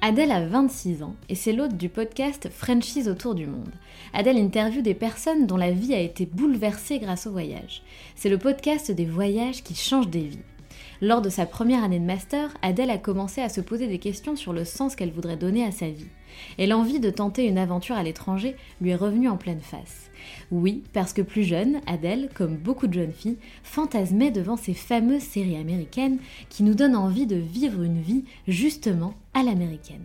[0.00, 3.72] Adèle a 26 ans et c'est l'hôte du podcast Frenchies autour du monde.
[4.12, 7.82] Adèle interviewe des personnes dont la vie a été bouleversée grâce au voyage.
[8.14, 10.38] C'est le podcast des voyages qui changent des vies.
[11.00, 14.36] Lors de sa première année de master, Adèle a commencé à se poser des questions
[14.36, 16.08] sur le sens qu'elle voudrait donner à sa vie.
[16.58, 20.10] Et l'envie de tenter une aventure à l'étranger lui est revenue en pleine face.
[20.50, 25.22] Oui, parce que plus jeune, Adèle, comme beaucoup de jeunes filles, fantasmait devant ces fameuses
[25.22, 26.18] séries américaines
[26.48, 30.04] qui nous donnent envie de vivre une vie justement à l'américaine.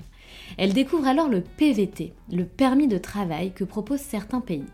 [0.57, 4.66] Elle découvre alors le PVT, le permis de travail que proposent certains pays.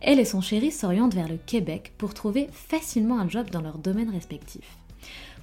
[0.00, 3.78] Elle et son chéri s'orientent vers le Québec pour trouver facilement un job dans leur
[3.78, 4.78] domaine respectif.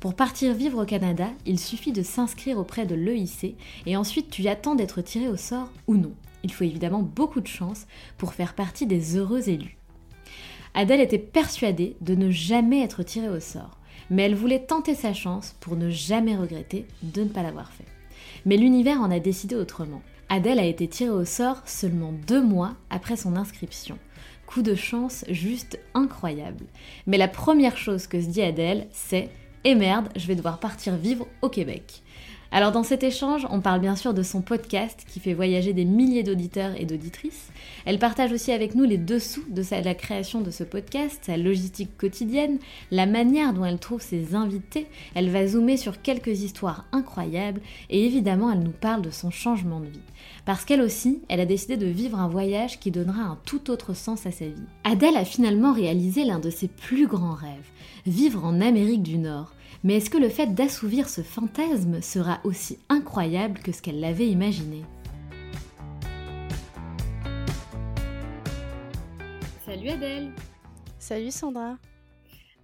[0.05, 3.55] Pour partir vivre au Canada, il suffit de s'inscrire auprès de l'EIC
[3.87, 6.13] et ensuite tu attends d'être tiré au sort ou non.
[6.43, 7.87] Il faut évidemment beaucoup de chance
[8.19, 9.79] pour faire partie des heureux élus.
[10.75, 13.79] Adèle était persuadée de ne jamais être tirée au sort,
[14.11, 17.87] mais elle voulait tenter sa chance pour ne jamais regretter de ne pas l'avoir fait.
[18.45, 20.03] Mais l'univers en a décidé autrement.
[20.29, 23.97] Adèle a été tirée au sort seulement deux mois après son inscription.
[24.45, 26.65] Coup de chance juste incroyable.
[27.07, 29.31] Mais la première chose que se dit Adèle, c'est
[29.65, 32.03] et merde, je vais devoir partir vivre au Québec.
[32.51, 35.83] Alors dans cet échange, on parle bien sûr de son podcast qui fait voyager des
[35.83, 37.49] milliers d'auditeurs et d'auditrices.
[37.85, 41.97] Elle partage aussi avec nous les dessous de la création de ce podcast, sa logistique
[41.97, 42.59] quotidienne,
[42.91, 44.87] la manière dont elle trouve ses invités.
[45.15, 49.81] Elle va zoomer sur quelques histoires incroyables et évidemment elle nous parle de son changement
[49.81, 49.99] de vie.
[50.45, 53.93] Parce qu'elle aussi, elle a décidé de vivre un voyage qui donnera un tout autre
[53.93, 54.53] sens à sa vie.
[54.83, 57.71] Adèle a finalement réalisé l'un de ses plus grands rêves,
[58.05, 59.53] vivre en Amérique du Nord.
[59.83, 64.27] Mais est-ce que le fait d'assouvir ce fantasme sera aussi incroyable que ce qu'elle l'avait
[64.27, 64.83] imaginé?
[69.65, 70.31] Salut Adèle
[70.99, 71.77] Salut Sandra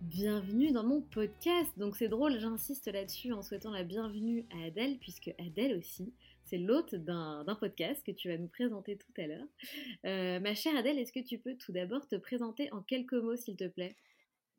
[0.01, 1.69] Bienvenue dans mon podcast.
[1.77, 6.11] Donc c'est drôle, j'insiste là-dessus en souhaitant la bienvenue à Adèle, puisque Adèle aussi,
[6.43, 9.45] c'est l'hôte d'un podcast que tu vas nous présenter tout à l'heure.
[10.05, 13.35] Euh, ma chère Adèle, est-ce que tu peux tout d'abord te présenter en quelques mots,
[13.35, 13.95] s'il te plaît?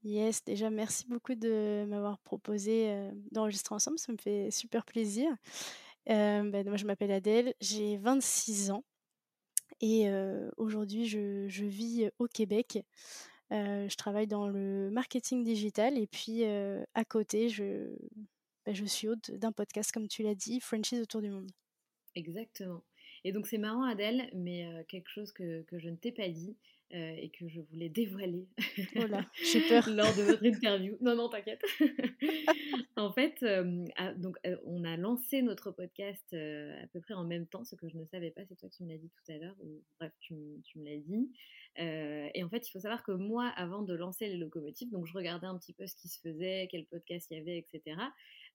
[0.05, 5.31] Yes, déjà merci beaucoup de m'avoir proposé euh, d'enregistrer ensemble, ça me fait super plaisir.
[6.11, 8.85] Euh, ben, moi je m'appelle Adèle, j'ai 26 ans
[9.81, 12.81] et euh, aujourd'hui je, vis au Québec.
[13.53, 17.95] je travaille dans le marketing digital et puis à côté je,
[18.67, 21.53] ben, je suis hôte d'un podcast comme tu l'as dit, Frenchies autour du monde.
[22.17, 22.83] Exactement.
[23.23, 26.57] Et donc c'est marrant Adèle, mais quelque chose que je ne t'ai pas dit,
[26.95, 28.47] euh, et que je voulais dévoiler
[29.43, 29.89] j'ai peur.
[29.89, 30.97] lors de votre interview.
[31.01, 31.63] Non, non, t'inquiète.
[32.97, 37.25] en fait, euh, ah, donc, euh, on a lancé notre podcast à peu près en
[37.25, 39.33] même temps, ce que je ne savais pas, c'est toi qui me l'as dit tout
[39.33, 40.35] à l'heure, ou bref, tu,
[40.65, 41.33] tu me l'as dit.
[41.77, 45.15] et en fait, il faut savoir que moi, avant de lancer les locomotives, donc je
[45.15, 47.97] regardais un petit peu ce qui se faisait, quel podcast il y avait, etc.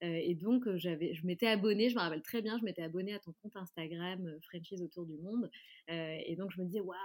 [0.02, 3.20] et donc, j'avais, je m'étais abonnée, je me rappelle très bien, je m'étais abonnée à
[3.20, 5.50] ton compte Instagram, Frenchies autour du monde.
[5.88, 6.98] et donc, je me disais, waouh,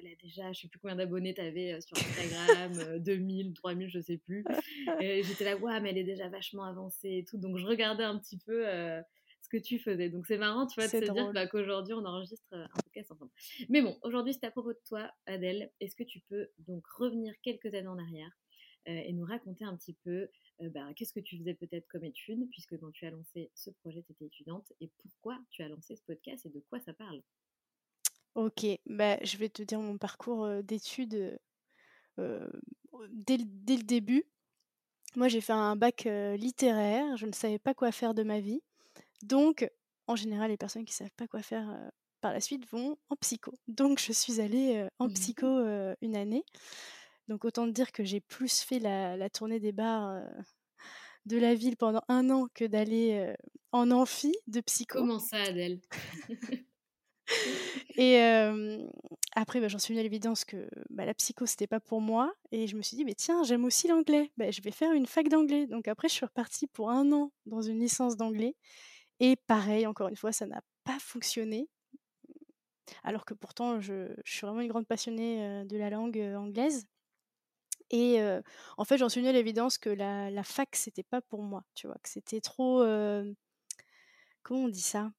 [0.00, 3.52] elle a déjà, je sais plus combien d'abonnés tu avais euh, sur Instagram, 2000, euh,
[3.54, 4.44] 3000, je sais plus.
[5.00, 7.38] Et j'étais là, ouais, mais elle est déjà vachement avancée et tout.
[7.38, 9.00] Donc je regardais un petit peu euh,
[9.40, 10.08] ce que tu faisais.
[10.08, 13.30] Donc c'est marrant, tu vois, de se dire bah, qu'aujourd'hui on enregistre un podcast ensemble.
[13.68, 15.70] Mais bon, aujourd'hui, c'est à propos de toi, Adèle.
[15.80, 18.30] Est-ce que tu peux donc revenir quelques années en arrière
[18.86, 20.28] et nous raconter un petit peu
[20.60, 24.02] bah, qu'est-ce que tu faisais peut-être comme étude, puisque quand tu as lancé ce projet,
[24.02, 27.22] tu étais étudiante, et pourquoi tu as lancé ce podcast et de quoi ça parle?
[28.34, 31.38] Ok, bah, je vais te dire mon parcours d'études
[32.16, 34.24] dès, dès, le début.
[35.16, 38.60] Moi, j'ai fait un bac littéraire, je ne savais pas quoi faire de ma vie.
[39.22, 39.70] Donc,
[40.06, 41.90] en général, les personnes qui ne savent pas quoi faire
[42.20, 43.52] par la suite vont en psycho.
[43.68, 45.46] Donc, je suis allée en mmh psycho
[46.00, 46.44] une année.
[47.28, 50.22] Donc, autant dire que j'ai plus fait la, tournée des bars
[51.26, 53.34] de la ville pendant un an que d'aller
[53.72, 54.98] en amphi de psycho.
[54.98, 55.80] Comment ça, Adèle?
[57.96, 58.18] Et
[59.34, 62.34] après, bah, j'en suis venue à l'évidence que bah, la psycho, c'était pas pour moi.
[62.50, 64.32] Et je me suis dit, mais tiens, j'aime aussi l'anglais.
[64.36, 65.66] Bah, je vais faire une fac d'anglais.
[65.66, 68.56] Donc après, je suis repartie pour un an dans une licence d'anglais.
[69.20, 71.68] Et pareil, encore une fois, ça n'a pas fonctionné.
[73.04, 76.86] Alors que pourtant, je, suis vraiment une grande passionnée de la langue anglaise.
[77.90, 78.20] Et
[78.76, 81.64] en fait, j'en suis venue à l'évidence que la, la fac, c'était pas pour moi.
[81.74, 82.84] Tu vois, que c'était trop.
[84.42, 85.10] comment on dit ça?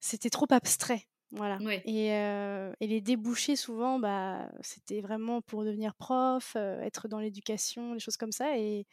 [0.00, 1.06] C'était trop abstrait.
[1.32, 1.58] Voilà.
[1.84, 8.00] Et, et, les débouchés, souvent, bah, c'était vraiment pour devenir prof, être dans l'éducation, des
[8.00, 8.58] choses comme ça.
[8.58, 8.86] Et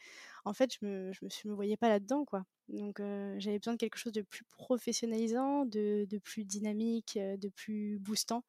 [0.44, 2.44] en fait, je me, je me, me voyais pas là-dedans, quoi.
[2.68, 2.98] Donc,
[3.38, 8.44] j'avais besoin de quelque chose de plus professionnalisant, de, de, plus dynamique, de plus boostant.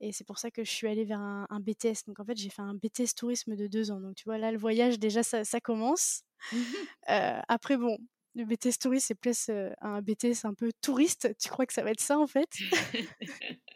[0.00, 2.06] Et c'est pour ça que je suis allée vers un, BTS.
[2.06, 4.00] Donc, en fait, j'ai fait un BTS tourisme de deux ans.
[4.00, 6.22] Donc, tu vois, là, le voyage, déjà, ça, ça commence.
[7.06, 7.98] après, bon,
[8.34, 9.50] le BTS touriste, c'est plus
[9.80, 11.36] un BTS un peu touriste.
[11.38, 12.48] Tu crois que ça va être ça en fait?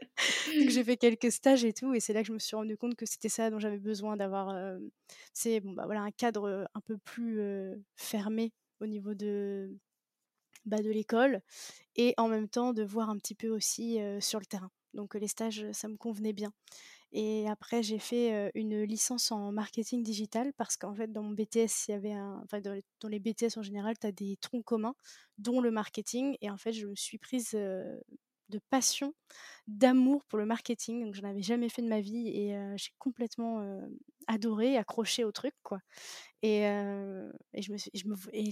[0.58, 2.76] Donc j'ai fait quelques stages et tout, et c'est là que je me suis rendu
[2.76, 4.78] compte que c'était ça dont j'avais besoin d'avoir,
[5.32, 7.40] c'est bon bah voilà un cadre un peu plus
[7.96, 9.70] fermé au niveau de
[10.64, 11.40] bah, de l'école,
[11.96, 14.70] et en même temps de voir un petit peu aussi sur le terrain.
[14.94, 16.52] Donc les stages, ça me convenait bien.
[17.12, 21.88] Et après, j'ai fait une licence en marketing digital parce qu'en fait, dans mon BTS,
[21.88, 22.40] il y avait un.
[22.44, 24.94] Enfin, dans les, BTS en général, tu as des troncs communs,
[25.38, 26.36] dont le marketing.
[26.42, 27.56] Et en fait, je me suis prise
[28.50, 29.14] de passion,
[29.68, 31.04] d'amour pour le marketing.
[31.04, 33.62] Donc, je n'en avais jamais fait de ma vie et j'ai complètement
[34.28, 35.80] adoré, accroché au truc, quoi.
[36.42, 36.62] Et,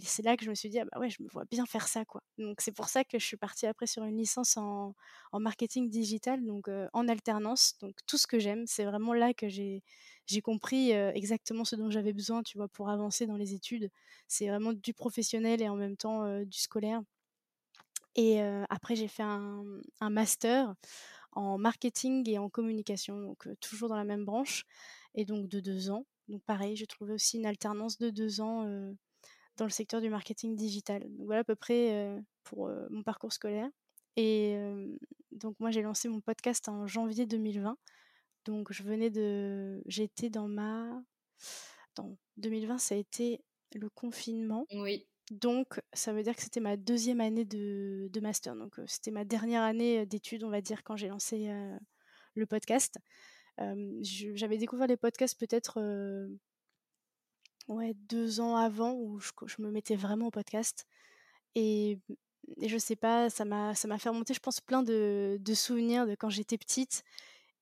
[0.04, 1.88] c'est là que je me suis dit, ah bah ouais, je me vois bien faire
[1.88, 2.22] ça, quoi.
[2.38, 4.94] Donc, c'est pour ça que je suis partie après sur une licence en,
[5.32, 7.74] en marketing digital, donc en alternance.
[7.80, 9.82] Donc, tout ce que j'aime, c'est vraiment là que j'ai,
[10.26, 13.90] j'ai compris exactement ce dont j'avais besoin, tu vois, pour avancer dans les études.
[14.28, 17.02] C'est vraiment du professionnel et en même temps du scolaire.
[18.16, 18.40] Et
[18.70, 19.62] après, j'ai fait un,
[20.00, 20.74] master
[21.32, 24.64] en marketing et en communication, donc toujours dans la même branche,
[25.14, 26.06] et donc de deux ans.
[26.28, 28.64] Donc pareil, j'ai trouvé aussi une alternance de deux ans
[29.58, 31.02] dans le secteur du marketing digital.
[31.02, 33.68] Donc voilà à peu près pour mon parcours scolaire.
[34.16, 34.56] Et
[35.30, 37.76] donc moi j'ai lancé mon podcast en janvier 2020.
[38.46, 39.82] Donc je venais de...
[39.86, 41.02] J'étais dans ma...
[41.96, 43.42] Dans 2020, ça a été
[43.74, 44.66] le confinement.
[44.72, 45.06] Oui.
[45.30, 48.54] Donc, ça veut dire que c'était ma deuxième année de, master.
[48.54, 51.48] Donc, c'était ma dernière année d'études, on va dire, quand j'ai lancé
[52.34, 52.98] le podcast
[54.02, 55.80] j'avais découvert les podcasts peut-être
[58.08, 60.86] deux ans avant où je, me mettais vraiment au podcast.
[61.54, 61.98] Et,
[62.60, 66.30] et je sais pas, ça m'a fait remonter, je pense, plein de, souvenirs de quand
[66.30, 67.02] j'étais petite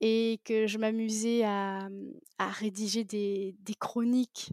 [0.00, 1.88] et que je m'amusais à,
[2.38, 4.50] rédiger des, chroniques,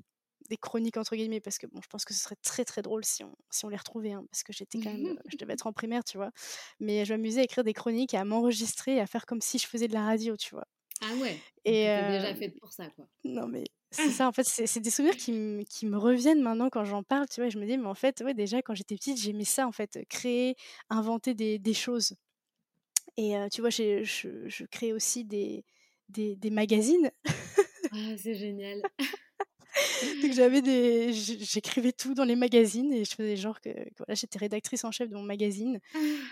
[0.52, 3.06] des chroniques entre guillemets, parce que bon, je pense que ce serait très très drôle
[3.06, 5.66] si on, si on les retrouvait, hein, parce que j'étais quand même, je devais être
[5.66, 6.32] en primaire, tu vois.
[6.82, 9.88] Mais je m'amusais à écrire des chroniques, à m'enregistrer, à faire comme si je faisais
[9.88, 10.68] de la radio, tu vois.
[11.02, 11.40] Ah ouais.
[11.64, 13.08] Et déjà fait pour ça, quoi.
[13.24, 17.02] Non, mais c'est ça, en fait, c'est des souvenirs qui, me reviennent maintenant quand j'en
[17.02, 17.50] parle, tu vois.
[17.50, 20.00] je me dis, mais en fait, ouais, déjà, quand j'étais petite, j'aimais ça, en fait,
[20.10, 20.56] créer,
[20.90, 22.16] inventer des, des choses.
[23.18, 25.66] Et tu vois, je, je, crée aussi des,
[26.10, 27.10] des, des magazines.
[27.92, 28.82] ah, c'est génial.
[30.22, 34.40] Donc j'avais des, j'écrivais tout dans les magazines et je faisais genre que, voilà, j'étais
[34.40, 35.80] rédactrice en chef de mon magazine.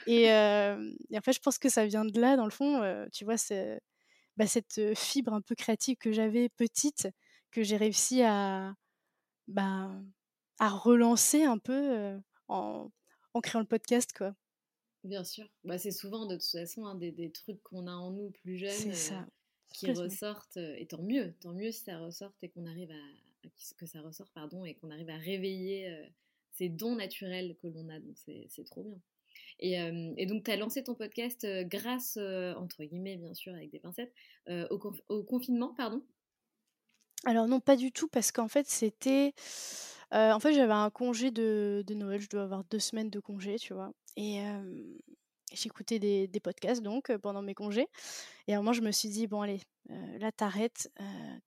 [0.07, 2.81] Et, et, en fait, je pense que ça vient de là, dans le fond.
[3.11, 3.79] tu vois, c'est
[4.37, 7.09] bah, cette fibre un peu créative que j'avais petite,
[7.51, 8.73] que j'ai réussi à,
[9.47, 9.91] bah,
[10.59, 12.91] à relancer un peu en,
[13.33, 14.11] en, créant le podcast.
[14.17, 14.33] Quoi.
[15.03, 15.47] Bien sûr.
[15.63, 18.57] Bah, c'est souvent de toute façon hein, des, des, trucs qu'on a en nous plus
[18.57, 18.93] jeunes
[19.73, 20.57] qui ressortent.
[20.57, 23.28] et tant mieux, tant mieux si ça ressort et qu'on arrive à,
[23.77, 25.93] que ça ressort pardon et qu'on arrive à réveiller
[26.51, 27.99] ces dons naturels que l'on a.
[27.99, 28.99] Donc c'est trop bien.
[29.61, 34.13] Et, donc, tu as lancé ton podcast grâce, entre guillemets, bien sûr, avec des pincettes,
[34.47, 36.01] au, confinement, pardon?
[37.25, 39.33] Alors non, pas du tout, parce qu'en fait, c'était...
[40.11, 43.73] en fait, j'avais un congé de, Noël, je dois avoir deux semaines de congé, tu
[43.73, 43.91] vois.
[44.15, 44.39] Et,
[45.53, 47.87] j'écoutais des, des, podcasts donc pendant mes congés.
[48.47, 49.61] Et à un moment, je me suis dit, bon, allez,
[50.19, 50.91] là, t'arrêtes,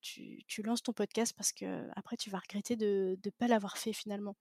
[0.00, 3.78] tu, tu, lances ton podcast parce que après, tu vas regretter de ne pas l'avoir
[3.78, 4.36] fait finalement.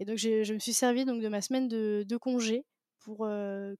[0.00, 2.64] Et donc, je me suis servi donc, de ma semaine de, de congé
[3.00, 3.28] pour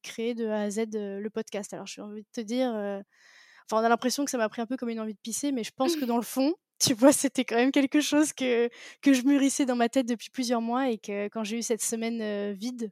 [0.03, 1.73] créer de A à Z le podcast.
[1.75, 4.63] Alors, je suis envie de te dire, enfin, on a l'impression que ça m'a pris
[4.63, 6.95] un peu comme une envie de pisser, mais je pense que dans le fond, tu
[6.95, 8.69] vois, c'était quand même quelque chose que,
[9.03, 11.83] que je mûrissais dans ma tête depuis plusieurs mois et que quand j'ai eu cette
[11.83, 12.91] semaine vide,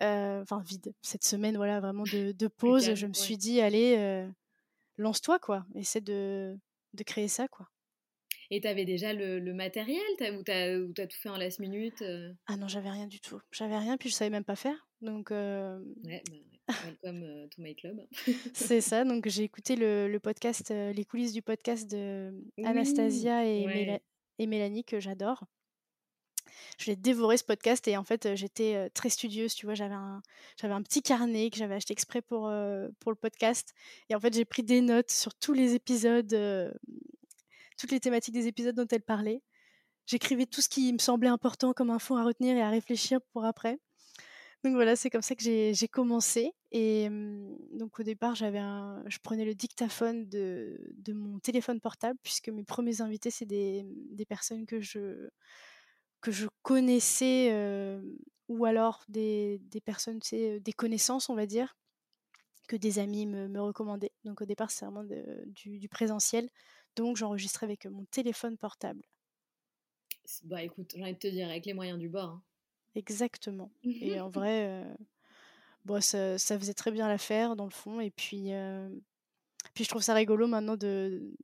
[0.00, 4.26] enfin vide, cette semaine voilà vraiment de, de pause, je me suis dit allez,
[4.98, 6.56] lance-toi quoi, essaie de,
[6.94, 7.66] de créer ça quoi.
[8.50, 10.00] Et tu avais déjà le, le matériel?
[10.20, 12.04] Ou tu as, as, tout fait en last minute
[12.46, 13.40] Ah non, j'avais rien du tout.
[13.50, 14.86] J'avais rien, puis je savais même pas faire.
[15.00, 15.80] Donc, euh...
[16.04, 16.38] ouais, bah,
[16.84, 18.00] welcome to my club.
[18.54, 22.32] c'est ça, donc j'ai écouté le, le podcast, les coulisses du podcast de
[22.64, 24.00] Anastasia et,
[24.38, 25.44] et Mélanie, que j'adore
[26.78, 30.82] je l'ai dévoré ce podcast et en fait j'étais très studieuse, tu vois, j'avais un,
[30.82, 32.50] petit carnet que j'avais acheté exprès pour,
[33.00, 33.74] pour le podcast
[34.08, 36.34] et en fait j'ai pris des notes sur tous les épisodes,
[37.78, 39.42] toutes les thématiques des épisodes dont elle parlait.
[40.06, 43.44] J'écrivais tout ce qui me semblait important comme info à retenir et à réfléchir pour
[43.44, 43.78] après.
[44.64, 46.52] Donc voilà, c'est comme ça que j'ai commencé.
[46.72, 47.08] Et
[47.72, 48.60] donc au départ, j'avais
[49.06, 50.76] je prenais le dictaphone de,
[51.08, 53.86] mon téléphone portable, puisque mes premiers invités, c'est des,
[54.28, 55.28] personnes que je,
[56.26, 57.52] que je connaissais
[58.48, 61.76] ou alors des, des personnes, des connaissances, on va dire,
[62.66, 64.10] que des amis me, me recommandaient.
[64.24, 65.04] Donc au départ, c'est vraiment
[65.46, 66.50] du, du, présentiel.
[66.96, 69.04] Donc j'enregistrais avec mon téléphone portable.
[70.42, 72.30] Bah écoute, j'ai envie de te dire, avec les moyens du bord.
[72.30, 72.42] Hein.
[72.96, 73.70] Exactement.
[73.84, 74.84] Et en vrai,
[75.84, 78.00] bon, ça, ça, faisait très bien l'affaire dans le fond.
[78.00, 78.50] Et puis,
[79.74, 81.36] puis je trouve ça rigolo maintenant de,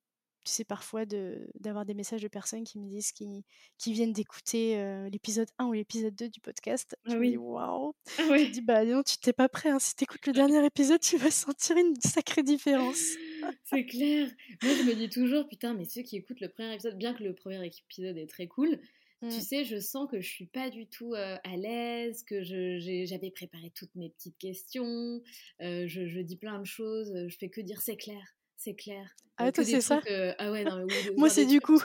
[0.45, 3.45] tu sais, parfois d'avoir des messages de personnes qui me disent qui,
[3.79, 4.77] qui viennent d'écouter
[5.11, 6.97] l'épisode 1 ou l'épisode 2 du podcast.
[7.07, 7.95] Je me dis waouh!
[8.19, 9.71] Ah Je me dis bah non, tu t'es pas prêt.
[9.71, 9.79] Hein.
[9.79, 13.03] Si écoutes le dernier épisode, tu vas sentir une sacrée différence.
[13.65, 14.29] C'est clair.
[14.63, 17.23] Moi, je me dis toujours putain, mais ceux qui écoutent le premier épisode, bien que
[17.23, 18.79] le premier épisode est très cool,
[19.21, 19.31] tu mmh.
[19.31, 23.95] sais, je sens que je suis pas du tout à l'aise, que j'avais préparé toutes
[23.95, 25.23] mes petites questions,
[25.61, 29.15] je, je, dis plein de choses, je fais que dire c'est clair c'est clair.
[29.39, 30.01] Ah, toi, c'est ça?
[30.39, 31.81] Ah ouais, non, mais Moi, c'est du coup.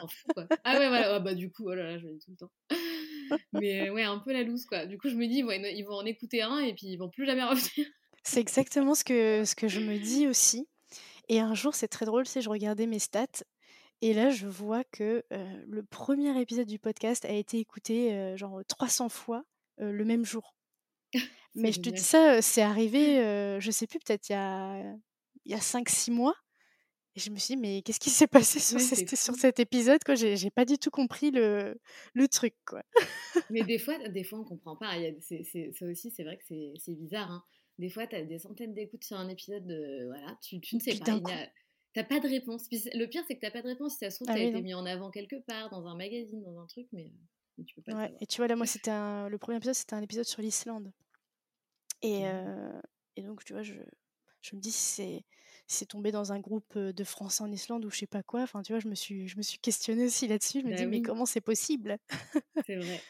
[0.64, 2.38] ah ouais, voilà, ah bah du coup, oh là là, je le dis tout le
[2.38, 2.52] temps.
[3.54, 4.86] mais ouais, un peu la loose, quoi.
[4.86, 5.44] Du coup, je me dis,
[5.76, 7.88] ils vont en écouter un et puis ils vont plus jamais revenir.
[8.24, 10.68] c'est exactement ce que, ce que je me dis aussi.
[11.30, 13.44] Et un jour, c'est très drôle, c'est je regardais mes stats
[14.02, 19.10] et là, je vois que le premier épisode du podcast a été écouté genre 300
[19.10, 19.44] fois
[19.78, 20.56] le même jour.
[21.56, 23.16] Mais je te dis ça, c'est arrivé,
[23.60, 24.84] je sais plus, peut-être il y a,
[25.46, 26.36] il y a 5-6 mois.
[27.18, 30.14] Et je me suis dit, mais qu'est-ce qui s'est passé sur, sur cet épisode quoi?
[30.14, 31.76] J'ai pas du tout compris le,
[32.14, 32.54] le truc.
[32.64, 32.84] Quoi.
[33.50, 34.96] mais des fois, des fois, on comprend pas.
[34.98, 36.44] Il y a, ça aussi, c'est vrai que
[36.78, 37.32] c'est bizarre.
[37.32, 37.44] Hein.
[37.80, 40.80] Des fois, tu as des centaines d'écoutes sur un épisode, de, voilà, tu, tu ne
[40.80, 41.20] sais pas.
[41.94, 42.68] T'as pas de réponse.
[42.72, 43.94] le pire, c'est que t'as pas de réponse.
[43.94, 46.60] Si ça se trouve, ah, été mis en avant quelque part, dans un magazine, dans
[46.60, 47.12] un truc, mais,
[47.66, 47.98] tu peux pas.
[47.98, 48.16] Ouais.
[48.22, 50.94] Et tu vois, là, moi, c'était le premier épisode, c'était un épisode sur l'Islande.
[52.04, 52.26] Et, mmh.
[52.26, 52.82] euh,
[53.16, 53.74] et donc, tu vois, je,
[54.42, 55.26] je me dis, c'est
[55.68, 58.42] c'est tombé dans un groupe de Français en Islande ou je sais pas quoi.
[58.42, 60.62] Enfin, tu vois, je me suis, je me suis questionnée aussi là-dessus.
[60.62, 61.98] Je me bah dis, mais comment c'est possible?
[62.66, 63.02] C'est vrai.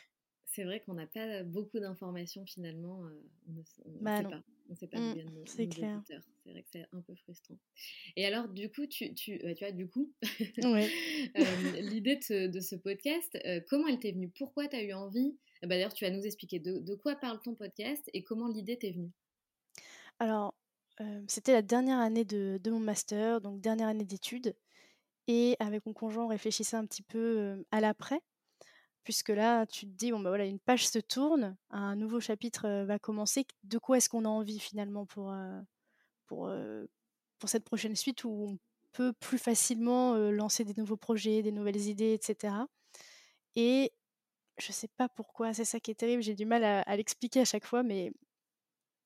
[0.46, 3.00] C'est vrai qu'on n'a pas beaucoup d'informations finalement.
[3.48, 4.44] on ne bah sait pas.
[4.70, 6.02] On sait pas mmh, C'est clair.
[6.08, 7.60] C'est vrai que c'est un peu frustrant.
[8.16, 10.12] Et alors, du coup, tu, tu, tu vois, du coup,
[11.80, 13.38] l'idée de, de, ce podcast,
[13.70, 14.30] comment elle t'est venue?
[14.30, 15.38] Pourquoi tu as eu envie?
[15.62, 18.78] Bah, D'ailleurs, tu vas nous expliquer de, de quoi parle ton podcast et comment l'idée
[18.78, 19.12] t'est venue?
[20.20, 20.56] Alors,
[21.28, 24.56] c'était la dernière année de, mon master, donc dernière année d'études.
[25.28, 28.22] Et avec mon conjoint, on réfléchissait un petit peu à l'après,
[29.04, 32.84] puisque là, tu te dis, bon, bah voilà, une page se tourne, un nouveau chapitre
[32.86, 33.46] va commencer.
[33.64, 35.34] De quoi est-ce qu'on a envie finalement pour,
[36.28, 36.50] pour,
[37.40, 38.58] pour cette prochaine suite où on
[38.94, 42.54] peut plus facilement lancer des nouveaux projets, des nouvelles idées, etc.
[43.56, 43.92] Et
[44.58, 47.46] je sais pas pourquoi, c'est ça qui est terrible, j'ai du mal à l'expliquer à
[47.46, 48.12] chaque fois, mais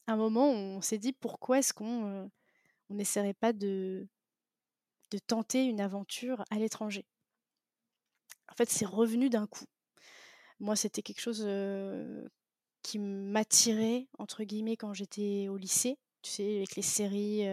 [0.07, 2.29] un moment, on s'est dit pourquoi est-ce qu'on
[2.89, 4.07] on n'essaierait pas de,
[5.11, 7.05] de tenter une aventure à l'étranger?
[8.49, 9.65] En fait, c'est revenu d'un coup.
[10.59, 11.47] Moi, c'était quelque chose
[12.81, 17.47] qui m'attirait, entre guillemets, quand j'étais au lycée, tu sais, avec les séries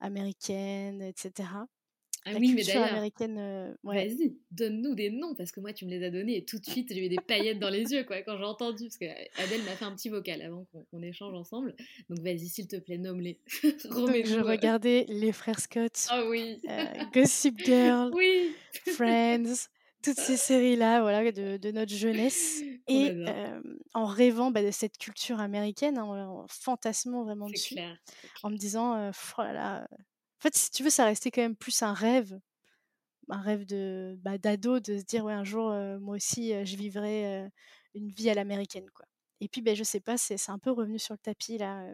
[0.00, 1.66] américaines, etc.
[2.28, 3.36] Ah oui, mais d'ailleurs, américaine.
[3.38, 6.58] Euh, vas-y, donne-nous des noms parce que moi, tu me les as donnés et tout
[6.58, 8.84] de suite, j'ai eu des paillettes dans les yeux quoi, quand j'ai entendu.
[8.84, 11.76] Parce qu'Adèle m'a fait un petit vocal avant qu'on échange ensemble.
[12.10, 13.38] Donc, vas-y, s'il te plaît, nomme-les.
[13.52, 15.92] je regardais Les Frères Scott.
[16.08, 16.60] Ah oui.
[16.68, 18.10] Euh, Gossip Girl.
[18.12, 18.52] oui.
[18.72, 19.68] Friends.
[20.02, 22.60] toutes ces séries-là, voilà, de, de notre jeunesse.
[22.88, 23.12] Et
[23.94, 27.96] en rêvant bah, de cette culture américaine, hein, en fantasmant vraiment dessus, clair,
[28.42, 29.88] en me disant, oh là là.
[30.38, 32.38] En fait, si tu veux, ça restait quand même plus un rêve,
[33.28, 37.50] un rêve de bah, d'ado, de se dire, ouais, un jour, moi aussi, je vivrai
[37.94, 39.06] une vie à l'américaine, quoi.
[39.40, 41.86] Et puis, ben, je sais pas, c'est un peu revenu sur le tapis là,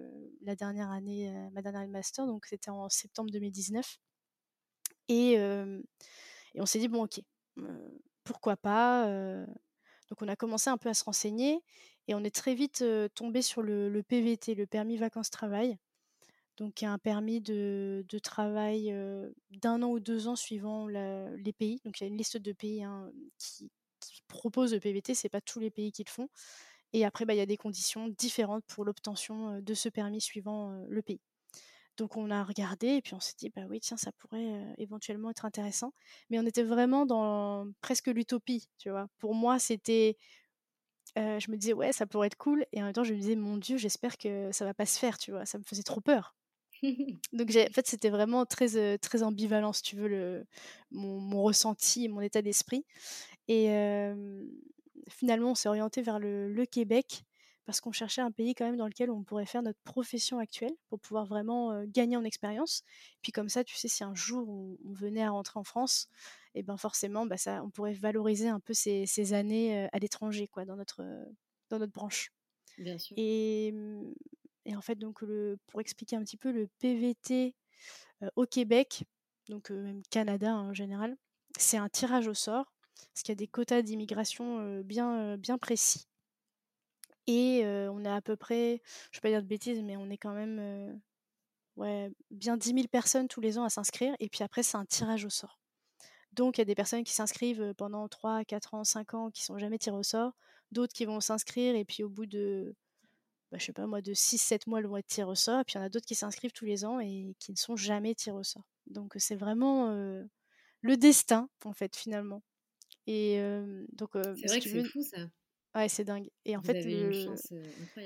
[0.42, 3.98] la dernière année, ma dernière année master, donc c'était en septembre 2019.
[5.08, 7.20] Et, et on s'est dit, bon, ok,
[8.24, 9.06] pourquoi pas
[10.08, 11.62] Donc on a commencé un peu à se renseigner
[12.08, 12.84] et on est très vite
[13.14, 15.78] tombé sur le, PVT, le permis vacances-travail.
[16.58, 18.94] Donc un permis de, travail
[19.50, 21.80] d'un an ou deux ans suivant les pays.
[21.84, 25.28] Donc il y a une liste de pays hein, qui, qui proposent le PVT, c'est
[25.28, 26.28] pas tous les pays qui le font.
[26.92, 30.84] Et après, bah, il y a des conditions différentes pour l'obtention de ce permis suivant
[30.88, 31.20] le pays.
[31.96, 35.30] Donc on a regardé et puis on s'est dit, bah oui, tiens, ça pourrait éventuellement
[35.30, 35.92] être intéressant.
[36.30, 39.08] Mais on était vraiment dans presque l'utopie, tu vois.
[39.18, 40.16] Pour moi, c'était...
[41.16, 42.66] je me disais, ouais, ça pourrait être cool.
[42.72, 44.98] Et en même temps, je me disais, mon Dieu, j'espère que ça va pas se
[44.98, 45.46] faire, tu vois.
[45.46, 46.34] Ça me faisait trop peur.
[47.32, 50.46] Donc en fait, c'était vraiment très, très ambivalent, si tu veux, le,
[50.90, 52.84] mon, mon ressenti et mon état d'esprit.
[53.48, 53.68] Et
[55.08, 57.24] finalement, on s'est orienté vers le, Québec
[57.64, 60.74] parce qu'on cherchait un pays quand même dans lequel on pourrait faire notre profession actuelle
[60.88, 62.82] pour pouvoir vraiment gagner en expérience.
[63.22, 66.08] Puis comme ça, tu sais, si un jour on, venait à rentrer en France,
[66.54, 70.48] et eh ben forcément, bah ça, on pourrait valoriser un peu ces, années à l'étranger,
[70.48, 71.02] quoi, dans notre,
[71.70, 72.32] dans notre branche.
[72.78, 73.14] Bien sûr.
[73.16, 73.72] Et,
[74.64, 75.24] et en fait, donc
[75.66, 77.54] pour expliquer un petit peu, le PVT
[78.36, 79.04] au Québec,
[79.48, 81.16] donc même Canada en général,
[81.58, 82.72] c'est un tirage au sort
[83.12, 86.06] parce qu'il y a des quotas d'immigration bien, bien précis.
[87.26, 90.10] Et on a à peu près, je ne vais pas dire de bêtises, mais on
[90.10, 91.00] est quand même
[91.76, 94.14] ouais, bien 10 000 personnes tous les ans à s'inscrire.
[94.20, 95.60] Et puis après, c'est un tirage au sort.
[96.32, 99.44] Donc, il y a des personnes qui s'inscrivent pendant 3, 4 ans, 5 ans, qui
[99.44, 100.32] sont jamais tirées au sort.
[100.70, 102.74] D'autres qui vont s'inscrire et puis au bout de,
[103.52, 105.60] bah, je sais pas moi, de 6, 7 mois, elles vont être tirées au sort.
[105.60, 107.56] Et puis il y en a d'autres qui s'inscrivent tous les ans et qui ne
[107.56, 108.64] sont jamais tirées au sort.
[108.86, 109.92] Donc, c'est vraiment
[110.80, 112.42] le destin, en fait, finalement.
[113.06, 113.40] Et
[113.92, 115.28] donc, c'est vrai que c'est fou ça.
[115.74, 116.28] Ouais, c'est dingue.
[116.44, 116.84] Et en fait,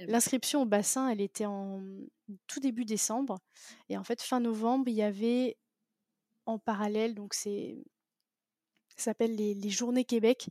[0.06, 1.82] l'inscription au bassin, elle était en
[2.46, 3.38] tout début décembre.
[3.88, 5.56] Et en fait, fin novembre, il y avait
[6.46, 7.84] en parallèle, donc c'est
[8.96, 10.48] ça s'appelle les, les, Journées Québec.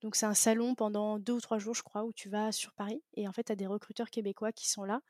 [0.00, 2.72] Donc c'est un salon pendant deux ou trois jours, je crois, où tu vas sur
[2.74, 3.02] Paris.
[3.14, 5.00] Et en fait, tu as des recruteurs québécois qui sont là.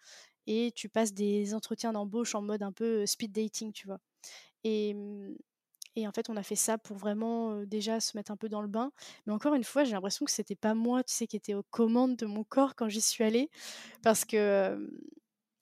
[0.47, 4.01] Et tu passes des entretiens d'embauche en mode un peu speed dating, tu vois.
[4.65, 5.37] Et, mmh,
[5.97, 8.63] et en fait, on a fait ça pour vraiment déjà se mettre un peu dans
[8.63, 8.93] le bain.
[9.27, 11.65] Mais encore une fois, j'ai l'impression que c'était pas moi, tu sais, qui était aux
[11.71, 13.51] commandes de mon corps quand j'y suis allée.
[14.03, 14.89] Parce que,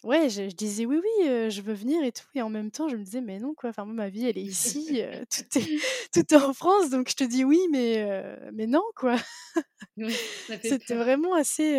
[0.06, 2.26] ouais, je, disais oui, oui, je veux venir et tout.
[2.34, 3.70] Et en même temps, je me disais, mais non, quoi.
[3.70, 5.02] Enfin, moi, ma vie, elle est ici.
[5.30, 5.80] tout, est,
[6.12, 6.90] tout est en France.
[6.90, 8.06] Donc, je te dis oui, mais,
[8.52, 9.16] mais non, quoi.
[10.62, 11.78] c'était vraiment assez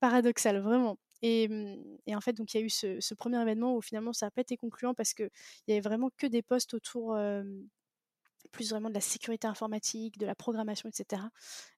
[0.00, 0.98] paradoxal, vraiment.
[1.22, 1.48] Et,
[2.14, 4.42] en fait, donc il y a eu ce, premier événement où finalement ça n'a pas
[4.42, 5.30] été concluant parce qu'il
[5.68, 7.16] y avait vraiment que des postes autour
[8.56, 11.22] plus vraiment de la sécurité informatique, de la programmation, etc.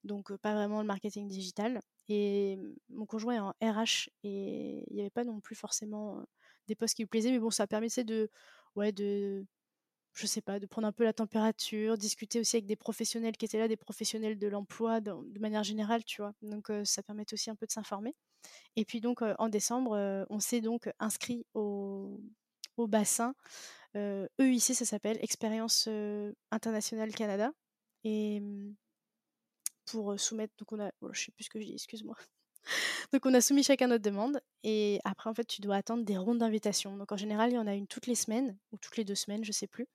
[0.05, 1.81] Donc pas vraiment le marketing digital.
[2.09, 2.57] Et
[2.89, 6.25] mon conjoint est en RH et il n'y avait pas non plus forcément
[6.69, 8.31] des postes qui lui plaisaient, mais bon, ça permettait de,
[8.77, 9.45] ouais, de,
[10.15, 13.45] je sais pas, de prendre un peu la température, discuter aussi avec des professionnels qui
[13.45, 16.33] étaient là, des professionnels de l'emploi de, manière générale, tu vois.
[16.43, 18.15] Donc ça permet aussi un peu de s'informer.
[18.77, 22.21] Et puis donc en décembre, on s'est donc inscrit au,
[22.77, 23.35] bassin.
[23.95, 25.89] EIC, ça s'appelle Expérience
[26.51, 27.53] Internationale Canada.
[28.05, 28.75] Et mmh,
[29.87, 32.17] pour soumettre, donc on a, oh, je sais plus ce que je dis, excuse-moi.
[33.13, 36.19] Donc on a soumis chacun notre demande et après en fait tu dois attendre des
[36.19, 36.97] rondes d'invitation.
[36.99, 39.15] Donc en général il y en a une toutes les semaines ou toutes les deux
[39.15, 39.87] semaines, je sais plus.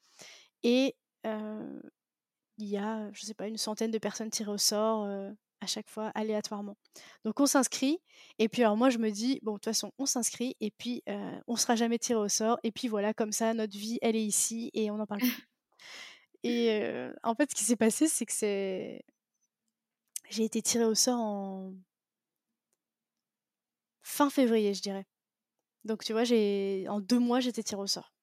[0.64, 5.08] Et il y a, je sais pas, une centaine de personnes tirées au sort
[5.64, 6.78] à chaque fois aléatoirement.
[7.26, 8.00] Donc on s'inscrit
[8.40, 11.04] et puis alors moi je me dis bon de toute façon on s'inscrit et puis
[11.48, 14.26] on sera jamais tiré au sort et puis voilà comme ça notre vie elle est
[14.26, 15.48] ici et on n'en parle plus.
[16.44, 19.04] et en fait ce qui s'est passé c'est que c'est
[20.30, 21.74] j'ai été tirée au sort en
[24.04, 25.08] fin février, je dirais.
[25.86, 28.14] Donc, tu vois, j'ai en deux mois, j'étais tirée au sort.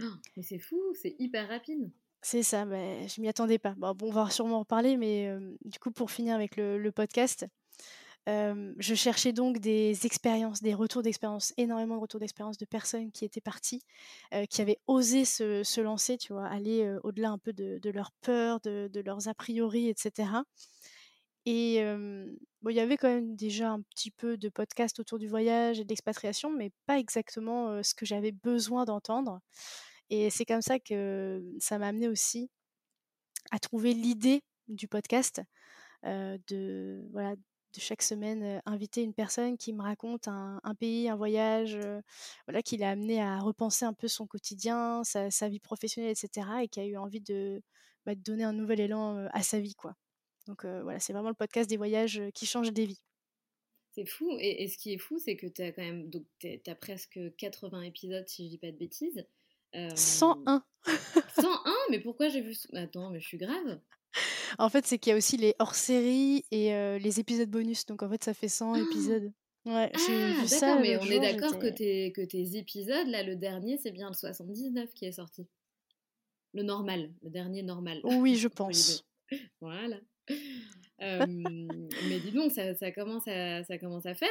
[0.00, 0.04] Oh,
[0.36, 1.92] mais c'est fou, c'est hyper rapide.
[2.22, 3.74] C'est ça, mais je m'y attendais pas.
[3.76, 5.28] Bon, on va sûrement en parler, mais
[5.64, 7.46] du coup, pour finir avec le, podcast,
[8.28, 13.24] je cherchais donc des expériences, des retours d'expérience, énormément de retours d'expérience de personnes qui
[13.24, 13.82] étaient parties,
[14.50, 18.60] qui avaient osé se, lancer, tu vois, aller au-delà un peu de, de leur peur,
[18.60, 20.44] de, leurs a priori, etc.
[21.44, 21.82] Et
[22.62, 25.80] bon, il y avait quand même déjà un petit peu de podcast autour du voyage
[25.80, 29.40] et de l'expatriation, mais pas exactement ce que j'avais besoin d'entendre.
[30.12, 32.50] Et c'est comme ça que ça m'a amené aussi
[33.50, 35.40] à trouver l'idée du podcast,
[36.04, 41.78] de voilà de chaque semaine inviter une personne qui me raconte un, pays, un voyage,
[42.46, 46.46] voilà, qui l'a amené à repenser un peu son quotidien, sa, vie professionnelle, etc.
[46.62, 47.62] et qui a eu envie de,
[48.04, 49.74] bah, donner un nouvel élan à sa vie.
[49.74, 49.96] quoi.
[50.46, 53.00] Donc voilà, c'est vraiment le podcast des voyages qui change des vies.
[53.92, 54.36] C'est fou.
[54.40, 56.26] Et, ce qui est fou, c'est que tu as quand même donc
[56.82, 59.24] presque 80 épisodes, si je dis pas de bêtises.
[59.94, 60.64] 101
[61.36, 62.56] 101 Mais pourquoi j'ai vu...
[62.74, 63.80] Attends, mais je suis grave
[64.58, 67.86] en fait, c'est qu'il y a aussi les hors-séries et les épisodes bonus.
[67.86, 69.32] Donc, en fait, ça fait 100 épisodes.
[69.64, 70.78] Ouais, j'ai vu ah, ça.
[70.80, 74.14] mais on est d'accord que, tes, que tes épisodes, là, le dernier, c'est bien le
[74.14, 75.46] 79 qui est sorti.
[76.52, 78.00] Le normal, le dernier normal.
[78.02, 79.04] Oui, je pense.
[79.60, 80.00] voilà
[81.02, 84.28] mais dis donc, ça, commence, à, ça commence à faire.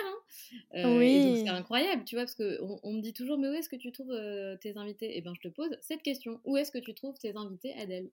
[0.74, 1.44] Hein oui.
[1.44, 3.92] c'est incroyable, tu vois, parce qu'on on me dit toujours, mais où est-ce que tu
[3.92, 4.16] trouves
[4.62, 5.08] tes invités?
[5.08, 6.40] Et eh bien, je te pose cette question.
[6.46, 8.10] Où est-ce que tu trouves tes invités, Adèle?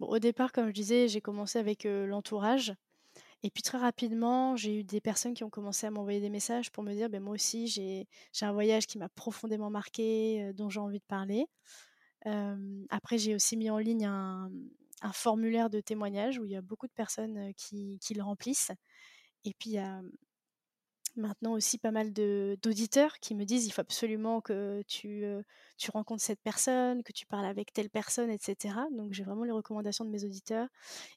[0.00, 2.72] Bon, Au départ, comme je disais, j'ai commencé avec l'entourage.
[3.42, 6.72] Et puis très rapidement, j'ai eu des personnes qui ont commencé à m'envoyer des messages
[6.72, 8.06] pour me dire, ben, moi aussi, j'ai
[8.40, 11.46] un voyage qui m'a profondément marqué, dont j'ai envie de parler.
[12.90, 14.50] après, j'ai aussi mis en ligne un,
[15.02, 18.72] un formulaire de témoignage où il y a beaucoup de personnes qui, le remplissent.
[19.44, 20.00] Et puis il y a
[21.16, 25.24] maintenant aussi pas mal d'auditeurs qui me disent il faut absolument que tu,
[25.76, 28.74] tu rencontres cette personne, que tu parles avec telle personne, etc.
[28.92, 30.68] Donc j'ai vraiment les recommandations de mes auditeurs.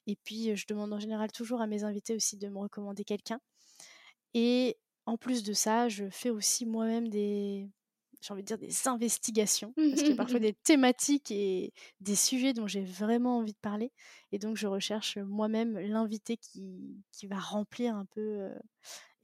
[0.06, 3.40] Et puis je demande en général toujours à mes invités aussi de me recommander quelqu'un.
[4.34, 7.68] Et en plus de ça, je fais aussi moi-même des,
[8.22, 12.14] j'ai envie de dire, des investigations, parce qu'il y a parfois des thématiques et des
[12.14, 13.90] sujets dont j'ai vraiment envie de parler.
[14.30, 18.58] Et donc, je recherche moi-même l'invité qui, qui, va remplir un peu euh,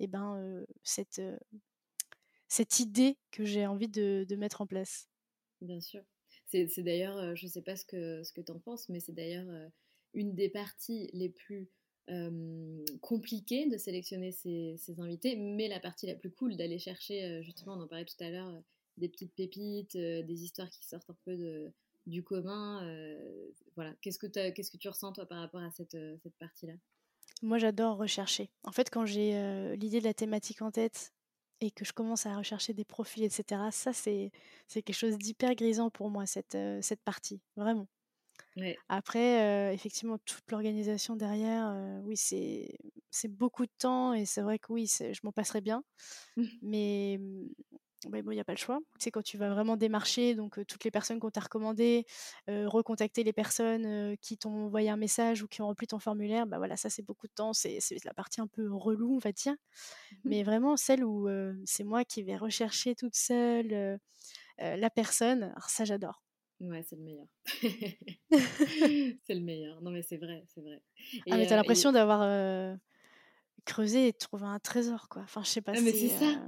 [0.00, 1.38] eh ben, euh, cette, euh,
[2.48, 5.08] cette idée que j'ai envie de, de, mettre en place.
[5.60, 6.02] Bien sûr.
[6.46, 9.12] C'est d'ailleurs, je ne sais pas ce que, ce que tu en penses, mais c'est
[9.12, 9.46] d'ailleurs
[10.14, 11.68] une des parties les plus
[13.02, 17.74] compliquées de sélectionner ces, ces, invités, mais la partie la plus cool d'aller chercher, justement,
[17.74, 18.62] on en parlait tout à l'heure,
[18.98, 21.72] des petites pépites, euh, des histoires qui sortent un peu de,
[22.06, 22.84] du commun.
[22.84, 23.94] Euh, voilà.
[24.02, 26.74] Qu'est-ce que, qu'est-ce que tu ressens, toi, par rapport à cette, euh, cette partie-là?
[27.42, 28.50] Moi, j'adore rechercher.
[28.64, 31.12] En fait, quand j'ai l'idée de la thématique en tête
[31.60, 34.32] et que je commence à rechercher des profils, etc., ça, c'est,
[34.66, 37.40] c'est quelque chose d'hyper grisant pour moi, cette, cette partie.
[37.54, 37.86] Vraiment.
[38.88, 42.76] Après, effectivement, toute l'organisation derrière, oui, c'est,
[43.12, 45.84] c'est beaucoup de temps et c'est vrai que oui, je m'en passerais bien.
[46.62, 47.20] mais
[48.06, 48.80] bah, bon, il n'y a pas le choix.
[48.98, 52.06] C'est quand tu vas vraiment démarcher, donc toutes les personnes qu'on t'a recommandées,
[52.46, 56.58] recontacter les personnes qui t'ont envoyé un message ou qui ont rempli ton formulaire, bah
[56.58, 59.52] voilà, ça c'est beaucoup de temps, c'est la partie un peu relou, on va dire.
[59.52, 61.28] Mmh Mais vraiment celle où
[61.64, 63.98] c'est moi qui vais rechercher toute seule
[64.58, 66.22] la personne, alors ça j'adore.
[66.60, 67.26] Ouais, c'est le meilleur.
[69.22, 69.80] c'est le meilleur.
[69.80, 70.82] Non mais c'est vrai, c'est vrai.
[71.30, 72.78] ah mais t'as l'impression d'avoir
[73.64, 75.22] creusé et de trouver un trésor, quoi.
[75.22, 75.72] Enfin, je sais pas.
[75.76, 76.42] Ah, mais c'est ça.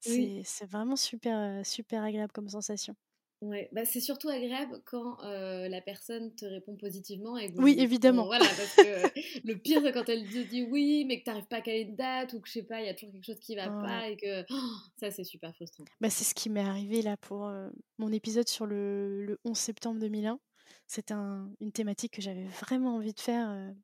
[0.00, 2.94] C'est vraiment super, super agréable comme sensation.
[3.42, 7.36] Ouais, bah c'est surtout agréable quand la personne te répond positivement.
[7.36, 8.24] Et oui, évidemment.
[8.24, 8.82] voilà, parce que
[9.46, 11.80] le pire, c'est quand elle te dit oui, mais que tu n'arrives pas à caler
[11.82, 13.68] une date ou que je sais pas, il y a toujours quelque chose qui va
[13.68, 15.84] pas et que oh, ça, c'est super frustrant.
[16.00, 17.52] Bah, c'est ce qui m'est arrivé là pour
[17.98, 20.40] mon épisode sur le, le 11 septembre 2001.
[20.86, 23.74] C'est un, une thématique que j'avais vraiment envie de faire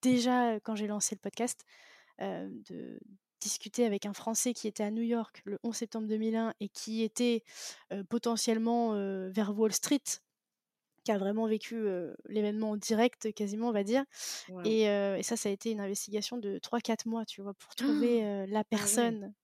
[0.00, 1.64] déjà quand j'ai lancé le podcast.
[2.20, 2.98] de,
[3.44, 7.02] discuté avec un Français qui était à New York le 11 septembre 2001 et qui
[7.02, 7.42] était
[8.08, 8.94] potentiellement
[9.28, 10.02] vers Wall Street,
[11.04, 11.84] qui a vraiment vécu
[12.26, 14.04] l'événement en direct quasiment, on va dire.
[14.64, 14.86] Et,
[15.22, 18.64] ça, ça a été une investigation de 3-4 mois, tu vois, pour trouver la ah
[18.64, 19.34] personne.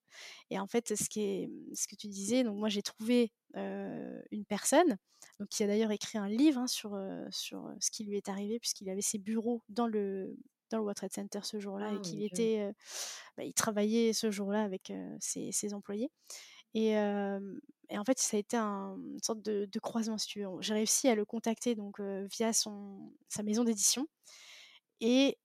[0.48, 4.44] Et en fait, ce, qui est, ce que tu disais, donc moi j'ai trouvé une
[4.48, 4.96] personne
[5.38, 6.98] donc, qui a d'ailleurs écrit un livre hein, sur,
[7.30, 10.34] sur ce qui lui est arrivé, puisqu'il avait ses bureaux dans le,
[10.70, 12.72] dans le World Trade Center ce jour-là et ah, qu'il était,
[13.36, 16.10] bah, il travaillait ce jour-là avec ses, ses, employés.
[16.74, 20.48] Et, et, en fait, ça a été un, une sorte de, croisement, si tu veux.
[20.60, 24.06] J'ai réussi à le contacter donc via son, sa maison d'édition.
[25.00, 25.36] Et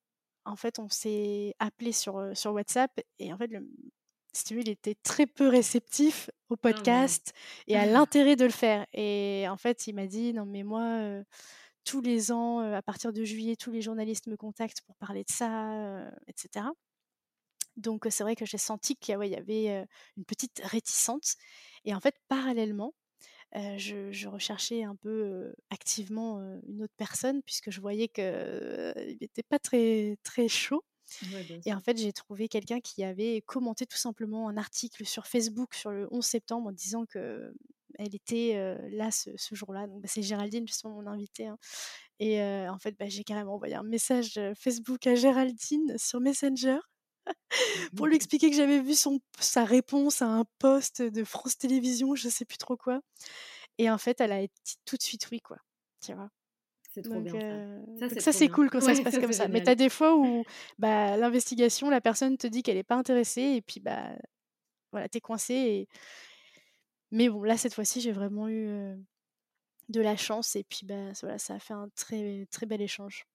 [0.45, 2.91] en fait, on s'est appelé sur, sur WhatsApp.
[3.19, 3.67] Et en fait, le,
[4.35, 7.33] si tu veux, il était très peu réceptif au ah podcast
[7.67, 8.85] et à l'intérêt de le faire.
[8.93, 11.23] Et en fait, il m'a dit, non mais moi
[11.85, 15.31] tous les ans, à partir de juillet, tous les journalistes me contactent pour parler de
[15.31, 16.65] ça, etc.
[17.77, 19.85] Donc c'est vrai que j'ai senti qu'il y avait
[20.17, 21.35] une petite réticence.
[21.85, 22.93] Et en fait, parallèlement,
[23.53, 30.17] je, recherchais un peu activement une autre personne puisque je voyais qu'il n'était pas très,
[30.23, 30.83] très chaud.
[31.65, 35.73] et en fait, j'ai trouvé quelqu'un qui avait commenté tout simplement un article sur Facebook
[35.75, 37.53] sur le 11 septembre en disant que
[37.99, 39.87] elle était là ce, jour-là.
[39.87, 41.47] Donc bah, c'est Géraldine, justement mon invitée.
[41.47, 41.57] Hein.
[42.19, 46.79] Et en fait, bah, j'ai carrément envoyé un message Facebook à Géraldine sur Messenger
[47.95, 52.15] pour lui expliquer que j'avais vu son, sa réponse à un post de France Télévisions,
[52.15, 53.01] je sais plus trop quoi.
[53.77, 55.57] Et en fait, elle a dit tout de suite oui, quoi.
[56.01, 56.29] Tu vois?
[56.91, 57.83] C'est trop bien.
[57.99, 59.47] Ça, ça c'est cool quand ça se passe comme ça.
[59.47, 60.43] Mais tu as des fois où
[60.77, 64.11] bah, l'investigation, la personne te dit qu'elle n'est pas intéressée et puis bah,
[64.91, 65.53] voilà, tu es coincé.
[65.53, 65.87] Et...
[67.15, 68.95] Mais bon, là, cette fois-ci, j'ai vraiment eu
[69.89, 73.25] de la chance et puis bah, voilà, ça a fait un très, très bel échange.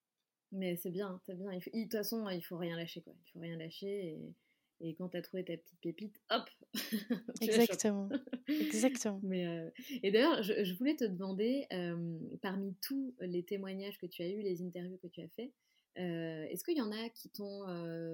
[0.53, 1.51] Mais c'est bien, c'est bien.
[1.51, 3.15] De toute façon, il faut rien lâcher, quoi.
[3.25, 4.35] Il faut rien lâcher et,
[4.81, 6.49] et quand tu as trouvé ta petite pépite, hop
[7.41, 8.09] Exactement.
[8.49, 9.21] Exactement.
[9.23, 9.71] Mais, euh,
[10.03, 14.43] Et d'ailleurs, je, voulais te demander, euh, parmi tous les témoignages que tu as eus,
[14.43, 15.53] les interviews que tu as fait,
[15.99, 17.65] euh, est-ce qu'il y en a qui t'ont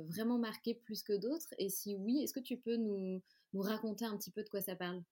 [0.09, 1.55] vraiment marqué plus que d'autres?
[1.59, 4.61] Et si oui, est-ce que tu peux nous, nous, raconter un petit peu de quoi
[4.61, 5.03] ça parle?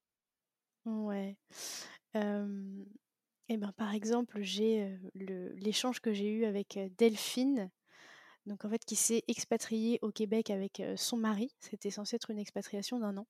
[0.84, 1.36] Ouais.
[2.14, 7.70] Et ben, par exemple, j'ai l'échange que j'ai eu avec Delphine,
[8.46, 11.54] donc en fait qui s'est expatriée au Québec avec son mari.
[11.60, 13.26] C'était censé être une expatriation d'un an.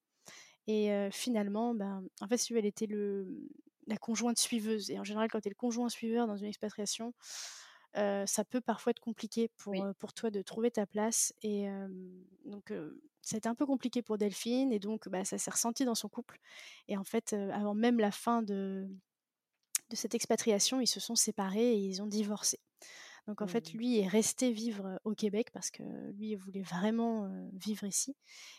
[0.67, 3.27] Et finalement, ben, en fait, elle était le,
[3.87, 4.91] la conjointe suiveuse.
[4.91, 7.15] Et en général, quand tu es le conjoint suiveur dans une expatriation,
[7.95, 11.33] ça peut parfois être compliqué pour, pour toi de trouver ta place.
[11.43, 11.69] Et
[12.45, 12.73] donc,
[13.23, 14.73] c'était un peu compliqué pour Delphine.
[14.73, 16.39] Et donc, bah, ça s'est ressenti dans son couple.
[16.89, 18.89] Et en fait, avant même la fin de,
[19.91, 22.59] de cette expatriation, ils se sont séparés et ils ont divorcé.
[23.27, 27.31] Donc en fait, lui est resté vivre au Québec parce que lui il voulait vraiment
[27.55, 28.15] vivre ici.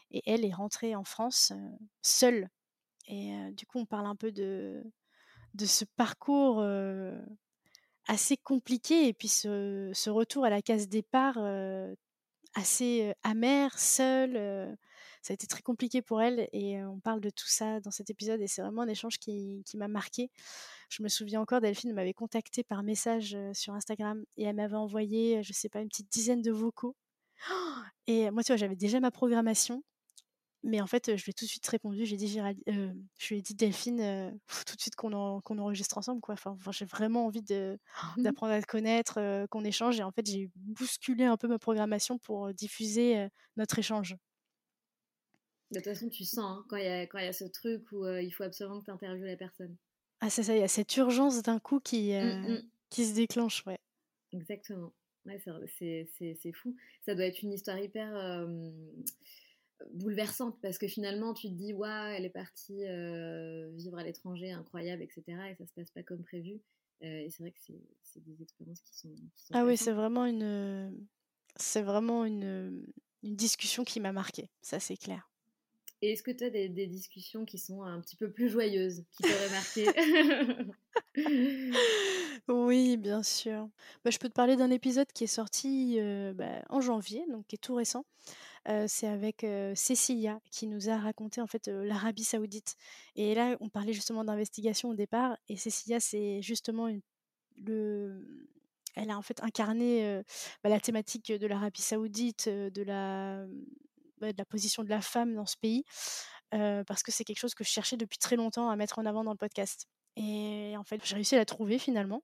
[0.10, 1.54] Et elle est rentrée en France
[2.02, 2.50] seule.
[3.08, 4.84] Et du coup, on parle un peu de,
[5.54, 6.66] de ce parcours
[8.08, 11.38] assez compliqué et puis ce, retour à la case départ
[12.54, 14.78] assez amer, seule
[15.22, 18.12] ça a été très compliqué pour elle et on parle de tout ça dans cet
[18.12, 20.30] épisode et c'est vraiment un échange qui, qui m'a marqué.
[20.90, 25.42] Je me souviens encore, Delphine m'avait contacté par message sur Instagram et elle m'avait envoyé,
[25.42, 26.96] je sais pas, une petite dizaine de vocaux.
[28.08, 29.84] Et moi, tu vois, j'avais déjà ma programmation.
[30.66, 32.06] Mais en fait, je lui ai tout de suite répondu.
[32.06, 36.22] J'ai dit, Gérald, je lui ai dit, Delphine, tout de suite qu'on enregistre ensemble.
[36.22, 36.34] Quoi.
[36.34, 37.44] Enfin, j'ai vraiment envie
[38.18, 40.00] d'apprendre à te connaître, qu'on échange.
[40.00, 44.18] Et en fait, j'ai bousculé un peu ma programmation pour diffuser notre échange.
[45.70, 48.44] De toute façon, tu sens hein, quand il y, a ce truc où il faut
[48.44, 49.76] absolument que tu interviewes la personne.
[50.20, 52.64] Ah, c'est ça, il y a cette urgence d'un coup qui, mmh, mmh.
[52.90, 53.78] qui se déclenche, ouais.
[54.32, 54.94] Exactement.
[55.26, 55.42] Ouais,
[55.78, 56.76] c'est fou.
[57.06, 58.16] Ça doit être une histoire hyper
[59.94, 62.84] bouleversante parce que finalement, tu te dis, waouh, elle est partie
[63.76, 65.24] vivre à l'étranger, incroyable, etc.
[65.52, 66.60] Et ça se passe pas comme prévu.
[67.02, 69.14] et c'est vrai que c'est des expériences qui sont.
[69.54, 71.06] ah oui, c'est vraiment une.
[71.58, 72.86] C'est vraiment une,
[73.24, 75.30] une discussion qui m'a marquée, ça c'est clair.
[76.02, 79.24] Et est-ce que tu as des, discussions qui sont un petit peu plus joyeuses, qui
[79.24, 79.86] t'auraient marqué?
[82.48, 83.70] Oui, bien sûr.
[84.04, 87.48] Bah, je peux te parler d'un épisode qui est sorti euh, bah, en janvier, donc
[87.48, 88.06] qui est tout récent.
[88.88, 92.76] C'est avec euh, Cécilia qui nous a raconté en fait l'Arabie Saoudite.
[93.16, 95.38] Et là, on parlait justement d'investigation au départ.
[95.50, 96.88] Et Cécilia, c'est justement
[97.58, 98.50] le,
[98.96, 100.22] elle a en fait incarné
[100.64, 103.46] bah, la thématique de l'Arabie Saoudite, de la
[104.22, 105.84] de la position de la femme dans ce pays,
[106.50, 109.24] parce que c'est quelque chose que je cherchais depuis très longtemps à mettre en avant
[109.24, 109.88] dans le podcast.
[110.16, 112.24] Et en fait, j'ai réussi à la trouver finalement.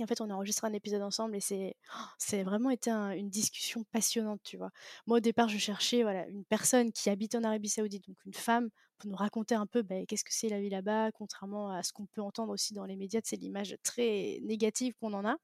[0.00, 1.76] En fait, on a enregistré un épisode ensemble et c'est,
[2.18, 4.70] c'est vraiment été une discussion passionnante, tu vois.
[5.06, 8.34] Moi, au départ, je cherchais voilà, une personne qui habite en Arabie Saoudite, donc une
[8.34, 11.82] femme, pour nous raconter un peu bah, qu'est-ce que c'est la vie là-bas, contrairement à
[11.82, 15.36] ce qu'on peut entendre aussi dans les médias, c'est l'image très négative qu'on en a.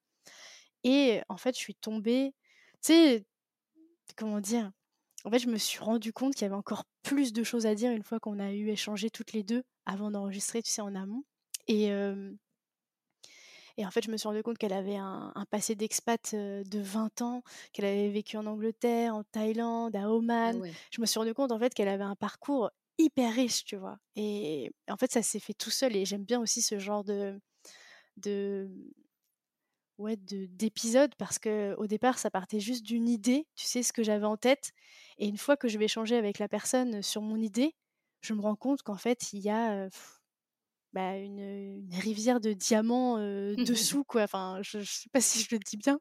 [0.84, 2.32] Et en fait, je suis tombée,
[2.82, 3.26] tu sais,
[4.16, 4.72] comment dire,
[5.24, 7.74] en fait, je me suis rendu compte qu'il y avait encore plus de choses à
[7.74, 10.94] dire une fois qu'on a eu échangé toutes les deux avant d'enregistrer, tu sais, en
[10.94, 11.24] amont.
[11.68, 11.92] Et,
[13.80, 17.22] et en fait, je me suis rendu compte qu'elle avait un, passé d'expat de 20
[17.22, 20.60] ans, qu'elle avait vécu en Angleterre, en Thaïlande, à Oman.
[20.90, 23.98] Je me suis rendu compte en fait qu'elle avait un parcours hyper riche, tu vois.
[24.16, 25.96] Et en fait, ça s'est fait tout seul.
[25.96, 27.40] Et j'aime bien aussi ce genre de,
[28.18, 28.68] de
[29.96, 34.02] ouais, d'épisodes parce que au départ, ça partait juste d'une idée, tu sais, ce que
[34.02, 34.72] j'avais en tête.
[35.16, 37.74] Et une fois que je vais échanger avec la personne sur mon idée,
[38.20, 39.88] je me rends compte qu'en fait, il y a
[40.92, 44.22] bah, une, rivière de diamants dessous, quoi.
[44.22, 46.00] Enfin, je, ne sais pas si je le dis bien.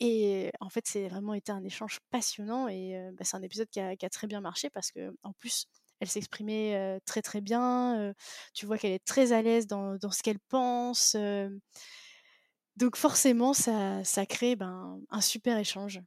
[0.00, 3.80] Et en fait, c'est vraiment été un échange passionnant et bah, c'est un épisode qui
[3.80, 5.66] a, très bien marché parce que en plus,
[6.00, 8.14] elle s'exprimait très très bien.
[8.54, 11.16] tu vois qu'elle est très à l'aise dans, dans ce qu'elle pense.
[12.80, 16.00] Donc forcément, ça, ça crée ben, un super échange.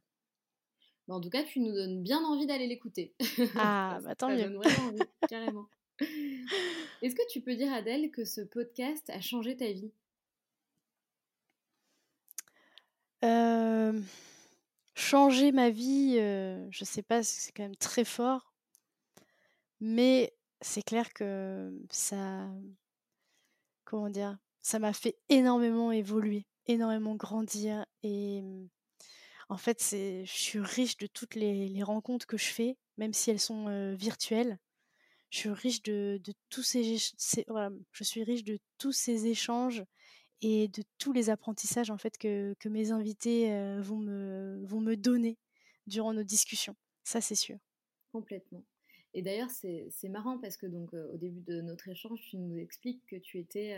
[1.08, 3.14] en tout cas, tu nous donnes bien envie d'aller l'écouter.
[3.56, 4.58] Ah, bah tant mieux.
[5.28, 5.68] carrément.
[7.02, 9.92] Est-ce que tu peux dire, Adèle, que ce podcast a changé ta vie?
[14.94, 16.14] Changer ma vie,
[16.70, 18.52] je sais pas, c'est quand même très fort.
[19.80, 22.48] Mais c'est clair que ça
[23.84, 24.38] comment dire?
[24.62, 28.68] Ça m'a fait énormément évoluer, énormément grandir et mmh,
[29.50, 33.40] en fait, je suis riche de toutes les rencontres que je fais, même si elles
[33.40, 34.58] sont, virtuelles.
[35.34, 36.62] Je suis riche de tous
[38.92, 39.82] ces échanges
[40.42, 43.48] et de tous les apprentissages, en fait, que mes invités,
[43.80, 45.36] vont me vont me donner
[45.88, 46.76] durant nos discussions.
[47.02, 47.58] Ça, c'est sûr.
[48.12, 48.64] Complètement.
[49.12, 53.04] Et d'ailleurs, c'est marrant parce que donc au début de notre échange, tu nous expliques
[53.06, 53.76] que tu étais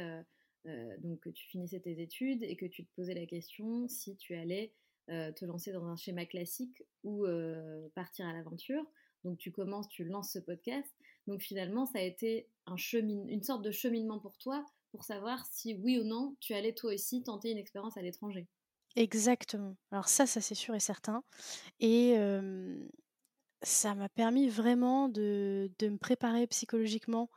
[0.98, 4.34] donc que tu finissais tes études et que tu te posais la question si tu
[4.34, 4.74] allais
[5.06, 7.24] te lancer dans un schéma classique ou
[7.94, 8.84] partir à l'aventure.
[9.24, 10.95] Donc tu commences, tu lances ce podcast.
[11.26, 15.44] Donc finalement, ça a été un chemin, une sorte de cheminement pour toi pour savoir
[15.50, 18.46] si oui ou non tu allais toi aussi tenter une expérience à l'étranger.
[18.94, 19.76] Exactement.
[19.90, 21.22] Alors ça, ça c'est sûr et certain.
[21.80, 22.16] Et
[23.62, 27.30] ça m'a permis vraiment de, me préparer psychologiquement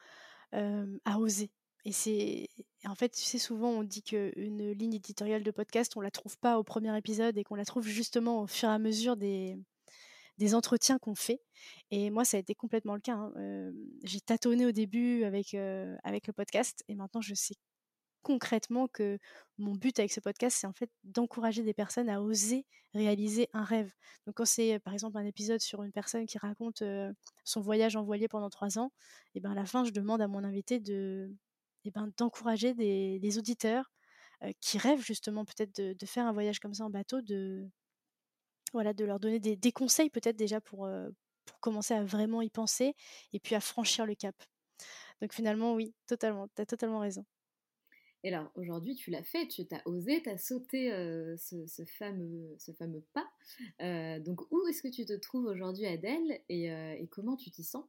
[0.54, 1.52] à oser.
[1.86, 2.48] Et c'est
[2.86, 6.38] en fait, tu sais, souvent on dit qu'une ligne éditoriale de podcast, on la trouve
[6.38, 9.58] pas au premier épisode et qu'on la trouve justement au fur et à mesure des,
[10.40, 11.42] des entretiens qu'on fait.
[11.92, 13.14] Et moi, ça a été complètement le cas.
[13.14, 13.72] Hein.
[14.04, 15.54] j'ai tâtonné au début avec,
[16.04, 17.56] avec le podcast et maintenant je sais
[18.22, 19.18] concrètement que
[19.58, 23.64] mon but avec ce podcast, c'est en fait d'encourager des personnes à oser réaliser un
[23.64, 23.94] rêve.
[24.26, 26.84] Donc quand c'est par exemple un épisode sur une personne qui raconte
[27.44, 28.92] son voyage en voilier pendant trois ans,
[29.36, 31.32] et ben à la fin, je demande à mon invité de,
[31.86, 33.92] et ben, d'encourager des, auditeurs
[34.62, 37.70] qui rêvent justement peut-être de, faire un voyage comme ça en bateau, de,
[38.74, 40.90] voilà, de leur donner des, conseils peut-être déjà pour,
[41.46, 42.96] pour commencer à vraiment y penser
[43.34, 44.36] et puis à franchir le cap.
[45.22, 47.26] Donc finalement, oui, totalement, tu as totalement raison.
[48.24, 50.90] Et alors aujourd'hui, tu l'as fait, tu t'as osé, tu as sauté
[51.38, 54.20] ce, fameux, ce fameux pas.
[54.20, 57.86] donc où est-ce que tu te trouves aujourd'hui, Adèle, et, et comment tu t'y sens?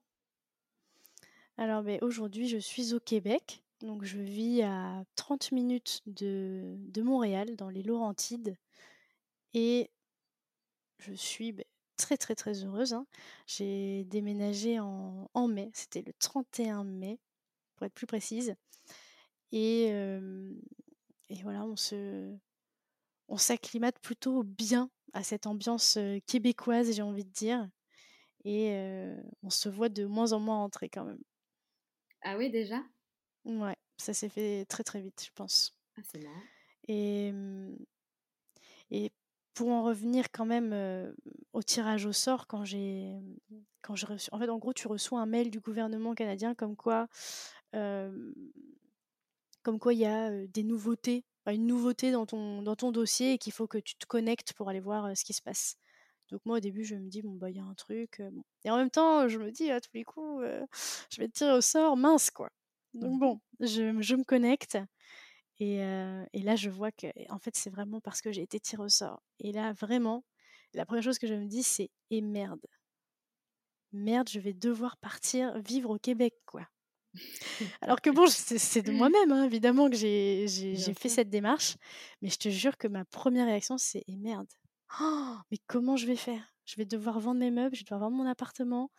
[1.61, 3.63] Alors ben, aujourd'hui, je suis au Québec.
[3.83, 8.57] Donc je vis à 30 minutes de, de Montréal, dans les Laurentides.
[9.53, 9.91] Et
[11.01, 11.65] je suis ben,
[11.97, 12.93] très très très heureuse.
[12.93, 13.07] Hein.
[13.47, 17.19] J'ai déménagé en, en mai, c'était le 31 mai,
[17.77, 18.55] pour être plus précise.
[19.53, 22.37] Et, et voilà, on se,
[23.29, 27.69] on s'acclimate plutôt bien à cette ambiance québécoise, j'ai envie de dire.
[28.45, 28.73] Et
[29.43, 31.21] on se voit de moins en moins entrer quand même.
[32.23, 32.83] Ah oui, déjà?
[33.45, 35.75] Ouais, ça s'est fait très très vite, je pense.
[35.97, 36.43] Ah, c'est marrant.
[36.89, 37.33] Et,
[38.91, 39.13] et
[39.55, 41.15] pour en revenir quand même
[41.53, 43.17] au tirage au sort, quand j'ai
[43.83, 46.77] quand je reçu, en fait, en gros, tu reçois un mail du gouvernement canadien comme
[46.77, 47.09] quoi
[49.63, 53.39] comme quoi il y a des nouveautés, une nouveauté dans ton, dans ton dossier et
[53.39, 55.77] qu'il faut que tu te connectes pour aller voir ce qui se passe.
[56.31, 58.23] Donc moi au début je me dis bon bah il y a un truc
[58.65, 60.45] et en même temps je me dis à tous les coups
[61.11, 62.51] je vais te tirer au sort mince quoi.
[62.95, 64.79] Donc bon je, je me connecte
[65.61, 65.77] et,
[66.33, 68.89] et, là je vois que en fait c'est vraiment parce que j'ai été tirée au
[68.89, 70.25] sort et là vraiment
[70.75, 72.67] la première chose que je me dis c'est et merde
[73.93, 76.67] merde je vais devoir partir vivre au Québec quoi.
[77.81, 80.47] Alors que bon, c'est de moi-même, hein, évidemment, que j'ai
[80.95, 81.77] fait cette démarche.
[82.23, 84.47] Mais je te jure que ma première réaction, c'est «Eh merde,
[85.01, 86.55] oh, mais comment je vais faire?
[86.65, 88.91] Je vais devoir vendre mes meubles, je vais devoir vendre mon appartement,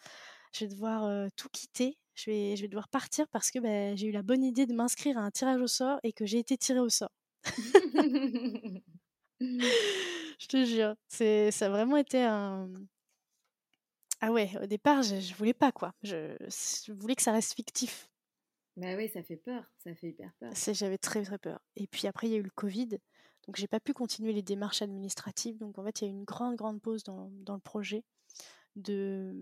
[0.54, 4.07] je vais devoir tout quitter, je vais, je vais devoir partir parce que bah, j'ai
[4.07, 6.57] eu la bonne idée de m'inscrire à un tirage au sort et que j'ai été
[6.57, 7.12] tirée au sort.
[9.39, 12.69] je te jure, ça a vraiment été un,
[14.23, 15.93] ah ouais, au départ, je, je voulais pas quoi.
[16.03, 18.07] Je, voulais que ça reste fictif.
[18.77, 20.51] Bah oui, ça fait peur, ça fait hyper peur.
[20.73, 21.60] J'avais très très peur.
[21.75, 22.99] Et puis après, il y a eu le Covid,
[23.47, 25.57] donc j'ai pas pu continuer les démarches administratives.
[25.57, 28.03] Donc en fait, il y a eu une grande grande pause dans, dans le projet.
[28.75, 29.36] De,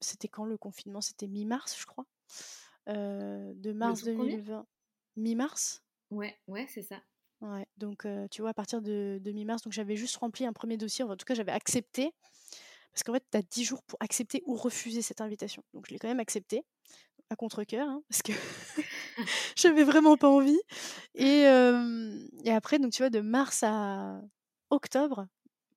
[0.00, 1.00] c'était quand le confinement?
[1.00, 2.06] C'était mi-mars, je crois.
[2.88, 4.66] Euh, de mars 2020.
[5.16, 5.82] Mi-mars?
[6.10, 7.02] Ouais, ouais, c'est ça.
[7.40, 10.52] Ouais, donc euh, tu vois, à partir de, de mi-mars, donc j'avais juste rempli un
[10.52, 12.12] premier dossier, en tout cas j'avais accepté
[12.92, 15.64] parce qu'en fait, tu as 10 jours pour accepter ou refuser cette invitation.
[15.72, 16.62] Donc je l'ai quand même accepté,
[17.30, 18.32] à contre-coeur, hein, parce que
[19.56, 20.60] j'avais vraiment pas envie.
[21.14, 21.44] Et,
[22.44, 24.20] et, après, donc tu vois, de mars à
[24.68, 25.26] octobre,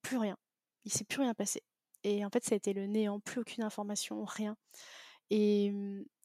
[0.02, 0.38] plus rien.
[0.84, 1.64] Il s'est plus rien passé.
[2.06, 4.56] Et en fait, ça a été le néant, plus aucune information, rien.
[5.32, 5.74] Et,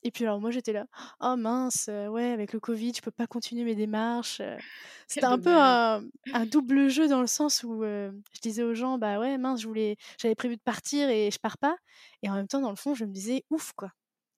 [0.02, 0.84] et puis alors moi j'étais là,
[1.20, 4.42] oh mince, ouais, avec le Covid, je peux pas continuer mes démarches.
[5.08, 6.02] C'était un peu un,
[6.46, 9.96] double jeu dans le sens où je disais aux gens, bah ouais, mince, je voulais,
[10.18, 11.76] j'avais prévu de partir et je pars pas.
[12.22, 13.90] Et en même temps, dans le fond, je me disais, ouf quoi,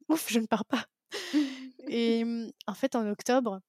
[0.08, 0.84] ouf, je ne pars pas.
[1.88, 2.24] et
[2.68, 3.60] en fait, en octobre,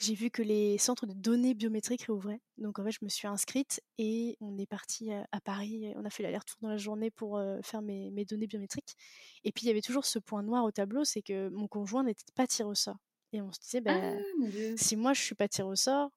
[0.00, 2.40] j'ai vu que les centres de données biométriques réouvraient.
[2.58, 5.92] Donc en fait, je me suis inscrite et on est parti à Paris.
[5.96, 8.96] On a fait l'aller-retour dans la journée pour faire mes, mes, données biométriques.
[9.44, 12.04] Et puis il y avait toujours ce point noir au tableau, c'est que mon conjoint
[12.04, 12.98] n'était pas tiré au sort.
[13.32, 16.10] Et on se disait, bah, ah, si moi je suis pas tiré au sort,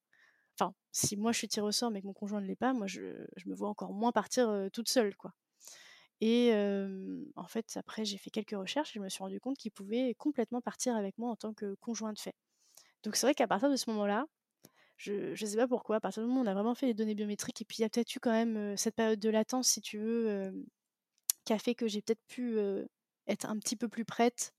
[0.60, 2.74] enfin, si moi je suis tiré au sort mais que mon conjoint ne l'est pas,
[2.74, 5.34] moi je, je, me vois encore moins partir toute seule, quoi.
[6.22, 6.52] Et
[7.36, 10.16] en fait, après, j'ai fait quelques recherches et je me suis rendu compte qu'il pouvait
[10.16, 12.36] complètement partir avec moi en tant que conjoint de fait.
[13.04, 14.26] Donc c'est vrai qu'à partir de ce moment-là,
[14.98, 16.94] je ne sais pas pourquoi, à partir du moment où on a vraiment fait les
[16.94, 19.68] données biométriques, et puis il y a peut-être eu quand même cette période de latence,
[19.68, 20.52] si tu veux,
[21.46, 22.58] qui a fait que j'ai peut-être pu
[23.28, 24.54] être un petit peu plus prête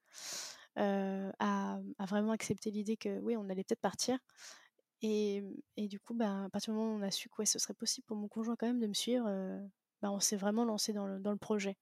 [0.76, 4.18] à, vraiment accepter l'idée que oui, on allait peut-être partir.
[5.02, 5.42] Et,
[5.76, 8.04] du coup, bah, à partir du moment où on a su que ce serait possible
[8.06, 9.26] pour mon conjoint quand même de me suivre,
[10.02, 11.76] bah, on s'est vraiment lancé dans le, dans le, projet.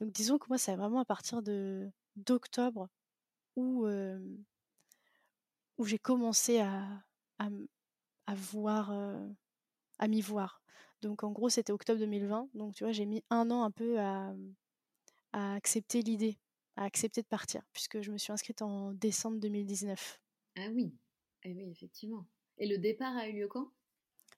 [0.00, 2.88] Donc disons que moi, c'est vraiment à partir de d'octobre
[3.56, 3.86] où,
[5.78, 6.84] où j'ai commencé à,
[7.38, 7.48] à,
[8.26, 8.92] à voir,
[9.98, 10.62] à m'y voir.
[11.02, 12.50] Donc en gros, c'était octobre 2020.
[12.54, 14.34] Donc tu vois, j'ai mis un an un peu à,
[15.32, 16.38] à accepter l'idée,
[16.76, 20.20] à accepter de partir, puisque je me suis inscrite en décembre 2019.
[20.56, 20.94] Ah oui,
[21.44, 22.24] ah oui, effectivement.
[22.58, 23.70] Et le départ a eu lieu quand?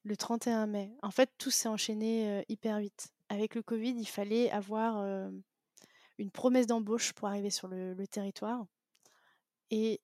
[0.04, 0.92] Le 31 mai.
[1.02, 3.08] En fait, tout s'est enchaîné hyper vite.
[3.28, 5.30] Avec le Covid, il fallait avoir
[6.18, 8.66] une promesse d'embauche pour arriver sur le, le territoire
[9.70, 10.00] et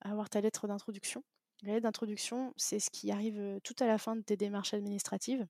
[0.00, 1.24] avoir ta lettre d'introduction.
[1.62, 5.46] La lettre d'introduction, c'est ce qui arrive tout à la fin de tes démarches administratives.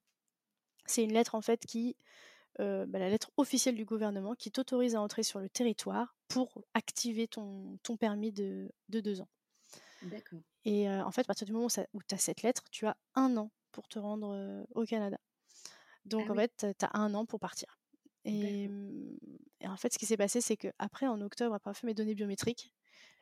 [0.85, 1.97] C'est une lettre en fait qui,
[2.57, 7.27] bah, la lettre officielle du gouvernement qui t'autorise à entrer sur le territoire pour activer
[7.27, 9.29] ton, ton permis de, de, deux ans.
[10.03, 10.39] D'accord.
[10.65, 13.35] Et en fait, à partir du moment où, tu as cette lettre, tu as un
[13.37, 15.19] an pour te rendre au Canada.
[16.05, 17.77] Donc ah en fait, tu as un an pour partir.
[18.23, 19.17] Et, mmh,
[19.61, 21.93] et, en fait, ce qui s'est passé, c'est qu'après, en octobre, après avoir fait mes
[21.93, 22.73] données biométriques,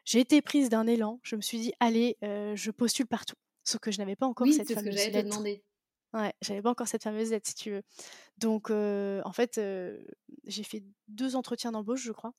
[0.06, 1.20] j'ai été prise d'un élan.
[1.24, 3.36] Je me suis dit, allez, je postule partout.
[3.64, 5.30] Sauf que je n'avais pas encore cette fameuse ce que lettre.
[5.30, 5.64] Demandé.
[6.14, 7.84] Ouais, j'avais pas encore cette fameuse lettre, si tu veux.
[8.38, 9.60] Donc, en fait,
[10.45, 12.34] j'ai fait deux entretiens d'embauche, je crois.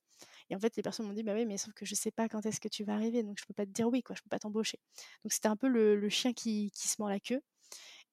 [0.49, 2.29] Et en fait, les personnes m'ont dit, bah oui, mais sauf que je sais pas
[2.29, 4.23] quand est-ce que tu vas arriver, donc je peux pas te dire oui, quoi, je
[4.23, 4.79] peux pas t'embaucher.
[5.25, 7.43] Donc, c'était un peu le, chien qui, qui, se mord la queue.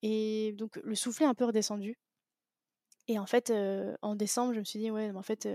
[0.02, 1.98] Et donc, le soufflet est un peu redescendu.
[3.08, 3.52] Et en fait,
[4.02, 5.48] en décembre, je me suis dit, ouais, mais en fait,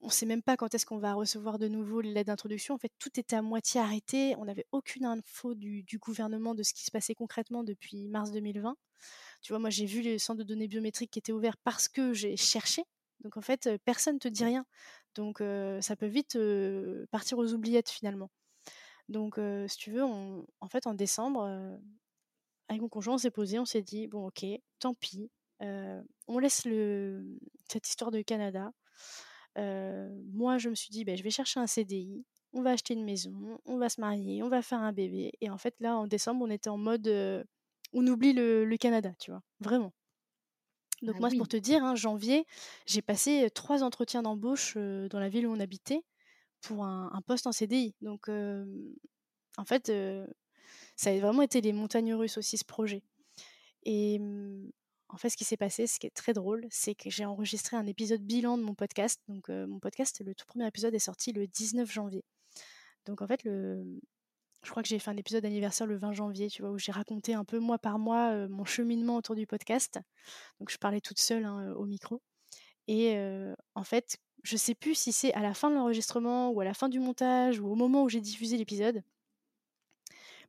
[0.00, 2.74] on ne sait même pas quand est-ce qu'on va recevoir de nouveau l'aide d'introduction.
[2.74, 4.34] En fait, tout était à moitié arrêté.
[4.38, 8.76] On n'avait aucune info du, gouvernement de ce qui se passait concrètement depuis mars 2020.
[9.42, 12.12] Tu vois, moi, j'ai vu les centres de données biométriques qui étaient ouverts parce que
[12.12, 12.84] j'ai cherché.
[13.20, 14.64] Donc, en fait, personne ne te dit rien.
[15.14, 15.42] Donc,
[15.80, 16.38] ça peut vite
[17.10, 18.30] partir aux oubliettes finalement.
[19.08, 21.78] Donc, si tu veux, en fait, en décembre,
[22.68, 24.46] avec mon conjoint, on s'est posé, on s'est dit, bon, ok,
[24.78, 25.30] tant pis,
[25.60, 27.38] on laisse le,
[27.68, 28.72] cette histoire de Canada.
[29.56, 33.04] moi, je me suis dit, bah, je vais chercher un CDI, on va acheter une
[33.04, 35.32] maison, on va se marier, on va faire un bébé.
[35.40, 37.08] Et en fait, là, en décembre, on était en mode,
[37.92, 39.92] on oublie le, Canada, tu vois, vraiment.
[41.02, 42.44] Donc ah moi, c'est pour te dire, hein, janvier,
[42.86, 46.02] j'ai passé trois entretiens d'embauche dans la ville où on habitait
[46.60, 47.94] pour un, poste en CDI.
[48.02, 49.92] Donc, en fait,
[50.96, 53.02] ça a vraiment été les montagnes russes aussi, ce projet.
[53.84, 54.20] Et
[55.12, 57.76] en fait, ce qui s'est passé, ce qui est très drôle, c'est que j'ai enregistré
[57.76, 59.20] un épisode bilan de mon podcast.
[59.28, 62.24] Donc, mon podcast, le tout premier épisode est sorti le 19 janvier.
[63.06, 66.62] Donc, en fait, je crois que j'ai fait un épisode anniversaire le 20 janvier, tu
[66.62, 69.98] vois, où j'ai raconté un peu mois par mois mon cheminement autour du podcast.
[70.60, 72.22] Donc, je parlais toute seule hein, au micro.
[72.86, 73.16] Et
[73.74, 76.74] en fait, je sais plus si c'est à la fin de l'enregistrement ou à la
[76.74, 79.02] fin du montage ou au moment où j'ai diffusé l'épisode.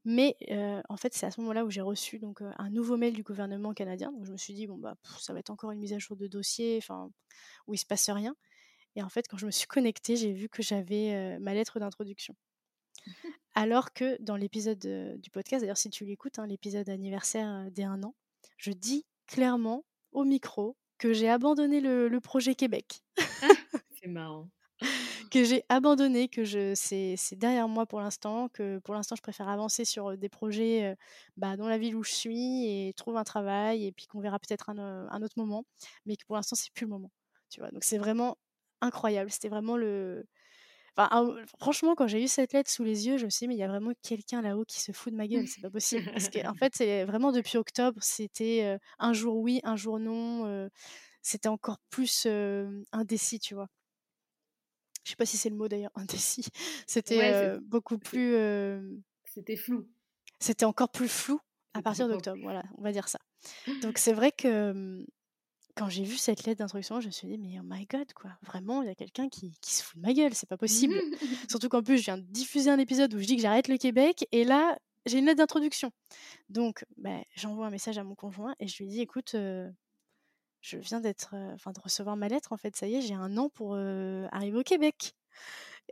[0.04, 0.36] Mais
[0.89, 3.74] en fait, c'est à ce moment-là où j'ai reçu donc un nouveau mail du gouvernement
[3.74, 4.12] canadien.
[4.12, 6.18] Donc je me suis dit bon bah ça va être encore une mise à jour
[6.18, 7.12] de dossier, enfin
[7.68, 8.36] où il se passe rien.
[8.95, 12.36] Et en fait, quand je me suis connectée, j'ai vu que j'avais ma lettre d'introduction.
[13.54, 14.80] Alors que dans l'épisode
[15.20, 18.16] du podcast, d'ailleurs si tu l'écoutes, hein, l'épisode anniversaire des un an,
[18.58, 23.02] je dis clairement au micro que j'ai abandonné le, projet Québec.
[23.18, 23.47] Ah,
[23.99, 24.49] c'est marrant
[25.32, 29.49] que j'ai abandonné, que je c'est derrière moi pour l'instant, que pour l'instant je préfère
[29.49, 30.95] avancer sur des projets
[31.38, 34.39] bah, dans la ville où je suis et trouver un travail et puis qu'on verra
[34.39, 34.77] peut-être un,
[35.09, 35.63] un, autre moment,
[36.05, 37.11] mais que pour l'instant c'est plus le moment.
[37.49, 38.38] Tu vois, donc c'est vraiment
[38.82, 39.32] incroyable.
[39.32, 40.25] C'était vraiment le
[40.97, 43.55] Enfin, franchement, quand j'ai eu cette lettre sous les yeux, je me suis dit, mais
[43.55, 46.03] il y a vraiment quelqu'un là-haut qui se fout de ma gueule, c'est pas possible.
[46.11, 50.69] Parce qu'en en fait, c'est vraiment depuis octobre, c'était un jour oui, un jour non.
[51.21, 52.27] c'était encore plus
[52.91, 53.69] indécis, tu vois?
[55.04, 56.47] Je sais pas si c'est le mot d'ailleurs, indécis.
[56.88, 58.36] C'était beaucoup plus.
[59.26, 59.88] C'était flou.
[60.39, 61.39] C'était encore plus flou
[61.74, 63.20] à partir d'octobre, voilà, on va dire ça.
[63.82, 65.06] Donc c'est vrai que
[65.76, 68.32] quand j'ai vu cette lettre d'introduction, je me suis dit, mais oh my god, quoi,
[68.41, 70.95] vraiment, il y a quelqu'un qui, qui, se fout de ma gueule, c'est pas possible.
[71.49, 73.78] Surtout qu'en plus, je viens de diffuser un épisode où je dis que j'arrête le
[73.78, 75.91] Québec, et là, j'ai une lettre d'introduction.
[76.49, 79.36] Donc, bah, j'envoie un message à mon conjoint et je lui dis, écoute,
[80.62, 83.38] je viens d'être, enfin, de recevoir ma lettre, en fait, ça y est, j'ai un
[83.38, 85.16] an pour arriver au Québec.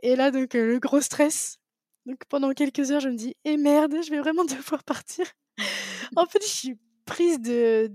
[0.02, 1.58] Et là, donc, le gros stress.
[2.06, 5.26] Donc, pendant quelques heures, je me dis, eh merde, je vais vraiment devoir partir.
[6.16, 7.92] en fait, je suis prise de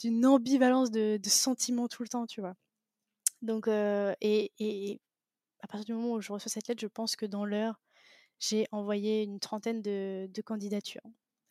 [0.00, 2.54] d'une ambivalence de, de, sentiments tout le temps, tu vois.
[3.42, 5.00] Donc, et, et,
[5.60, 7.80] à partir du moment où je reçois cette lettre, je pense que dans l'heure,
[8.38, 11.02] j'ai envoyé une trentaine de, de candidatures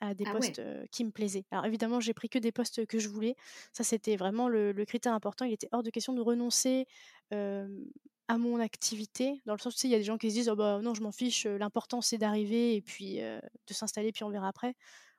[0.03, 1.45] à des ah postes qui me plaisaient.
[1.51, 3.35] Alors évidemment, j'ai pris que des postes que je voulais.
[3.71, 5.45] Ça, c'était vraiment le, critère important.
[5.45, 6.85] Il était hors de question de renoncer
[7.31, 10.49] à mon activité, dans le sens où il y a des gens qui se disent
[10.49, 14.29] oh bah non, je m'en fiche, l'important c'est d'arriver et puis de s'installer, puis on
[14.29, 14.75] verra après.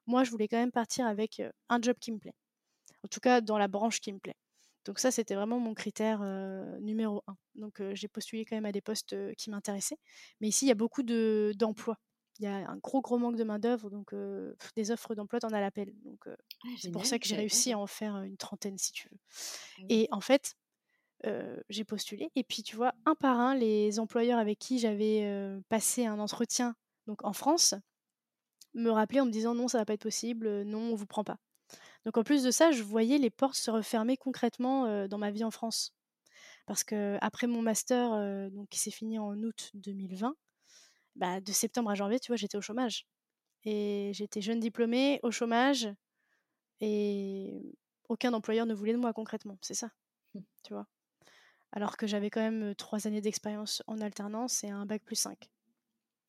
[0.07, 2.35] Moi, je voulais quand même partir avec un job qui me plaît.
[3.05, 4.37] En tout cas, dans la branche qui me plaît.
[4.85, 6.21] Donc ça, c'était vraiment mon critère
[6.81, 7.37] numéro un.
[7.55, 9.99] Donc j'ai postulé quand même à des postes qui m'intéressaient.
[10.41, 11.99] Mais ici, il y a beaucoup d'emplois
[12.39, 14.15] il y a un gros gros manque de main d'œuvre, donc
[14.75, 15.95] des offres d'emploi, t'en as l'appel.
[16.05, 19.09] Donc ah, c'est pour ça que j'ai réussi à en faire une trentaine, si tu
[19.09, 19.19] veux.
[19.79, 20.57] Ah et en fait,
[21.69, 22.31] j'ai postulé.
[22.35, 25.29] Et puis tu vois, un par un, les employeurs avec qui j'avais
[25.69, 26.75] passé un entretien,
[27.07, 27.75] donc en France,
[28.75, 31.25] me rappelaient en me disant non, ça va pas être possible, non, on vous prend
[31.25, 31.39] pas.
[32.05, 35.45] Donc en plus de ça, je voyais les portes se refermer concrètement dans ma vie
[35.45, 35.95] en France.
[36.67, 40.35] Parce que après mon master, donc qui s'est fini en août 2020,
[41.17, 43.07] bah, de septembre à janvier, tu vois, j'étais au chômage.
[43.65, 45.89] Et j'étais jeune diplômée, au chômage,
[46.81, 47.77] et
[48.09, 49.91] aucun employeur ne voulait de moi concrètement, c'est ça,
[50.35, 50.41] mmh.
[50.65, 50.87] tu vois?
[51.73, 55.51] Alors que j'avais quand même trois années d'expérience en alternance et un bac plus 5.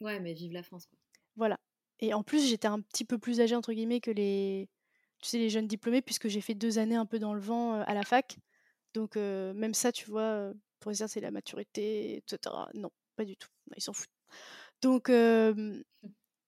[0.01, 0.97] Ouais, mais vive la France, quoi.
[1.35, 1.59] Voilà.
[1.99, 4.69] Et en plus, j'étais un petit peu plus âgée, entre guillemets, que les,
[5.21, 7.81] tu sais, les jeunes diplômés, puisque j'ai fait deux années un peu dans le vent
[7.81, 8.37] à la fac.
[8.93, 12.55] Donc, même ça, tu vois, pour dire c'est la maturité, etc.
[12.73, 13.49] Non, pas du tout.
[13.75, 14.09] Ils s'en foutent.
[14.85, 15.11] Donc,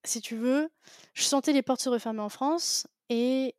[0.04, 0.70] si tu veux,
[1.16, 3.56] je sentais les portes se refermer en France et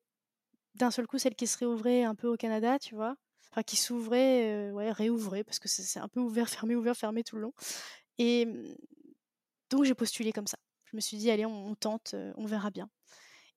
[0.77, 3.17] d'un seul coup, celle qui se réouvrait un peu au Canada, tu vois,
[3.51, 7.35] enfin qui s'ouvrait, ouais, réouvrait parce que c'est un peu ouvert, fermé, ouvert, fermé tout
[7.35, 7.53] le long.
[8.19, 8.47] Et
[9.69, 10.59] donc, j'ai postulé comme ça.
[10.85, 12.89] Je me suis dit, allez, on, tente, on verra bien.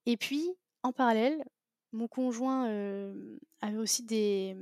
[0.08, 0.50] Et puis,
[0.82, 1.44] en parallèle,
[1.92, 2.66] mon conjoint
[3.62, 4.58] avait aussi des,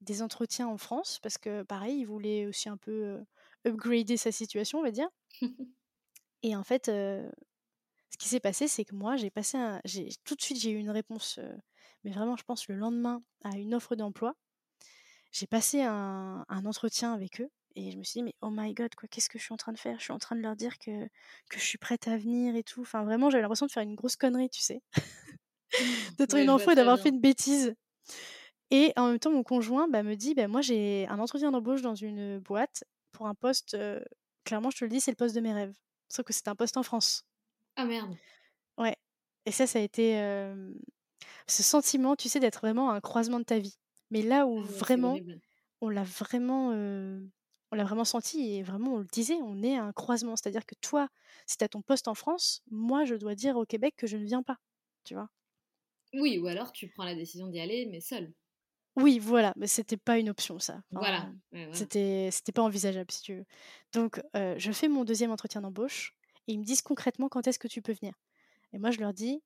[0.00, 3.18] des entretiens en France parce que, pareil, il voulait aussi un peu
[3.66, 5.08] upgrader sa situation, on va dire.
[6.44, 9.80] Et en fait, ce qui s'est passé, c'est que moi, j'ai passé un,
[10.24, 11.40] tout de suite, j'ai eu une réponse,
[12.04, 14.36] mais vraiment, je pense le lendemain à une offre d'emploi.
[15.32, 18.94] J'ai passé un, entretien avec eux et je me suis dit, mais oh my god,
[18.94, 19.98] quoi, qu'est-ce que je suis en train de faire?
[19.98, 21.06] Je suis en train de leur dire que,
[21.48, 22.82] que je suis prête à venir et tout.
[22.82, 24.82] Enfin, vraiment, j'avais l'impression de faire une grosse connerie, tu sais.
[26.18, 27.74] D'être une enfant et d'avoir fait une bêtise.
[28.70, 31.80] Et en même temps, mon conjoint bah, me dit, bah, moi, j'ai un entretien d'embauche
[31.80, 33.76] dans une boîte pour un poste,
[34.44, 35.74] clairement, je te le dis, c'est le poste de mes rêves.
[36.14, 37.24] Sauf que c'était un poste en France.
[37.76, 38.18] Ah merde.
[38.78, 38.96] Ouais.
[39.46, 40.14] Et ça, ça a été
[41.46, 43.76] ce sentiment, tu sais, d'être vraiment à un croisement de ta vie.
[44.10, 45.18] Mais là où ah vraiment,
[45.80, 49.84] on l'a vraiment, on l'a vraiment senti et vraiment on le disait, on est à
[49.84, 50.36] un croisement.
[50.36, 51.08] C'est-à-dire que toi,
[51.46, 54.16] si tu as ton poste en France, moi, je dois dire au Québec que je
[54.16, 54.58] ne viens pas.
[55.04, 55.28] Tu vois?
[56.14, 58.32] Oui, ou alors tu prends la décision d'y aller, mais seul.
[58.96, 60.82] Oui, voilà, mais c'était pas une option ça.
[60.92, 61.28] Voilà,
[61.72, 63.44] c'était c'était pas envisageable si tu veux.
[63.92, 66.14] Donc je fais mon deuxième entretien d'embauche
[66.46, 68.14] et ils me disent concrètement quand est-ce que tu peux venir.
[68.72, 69.42] Et moi je leur dis,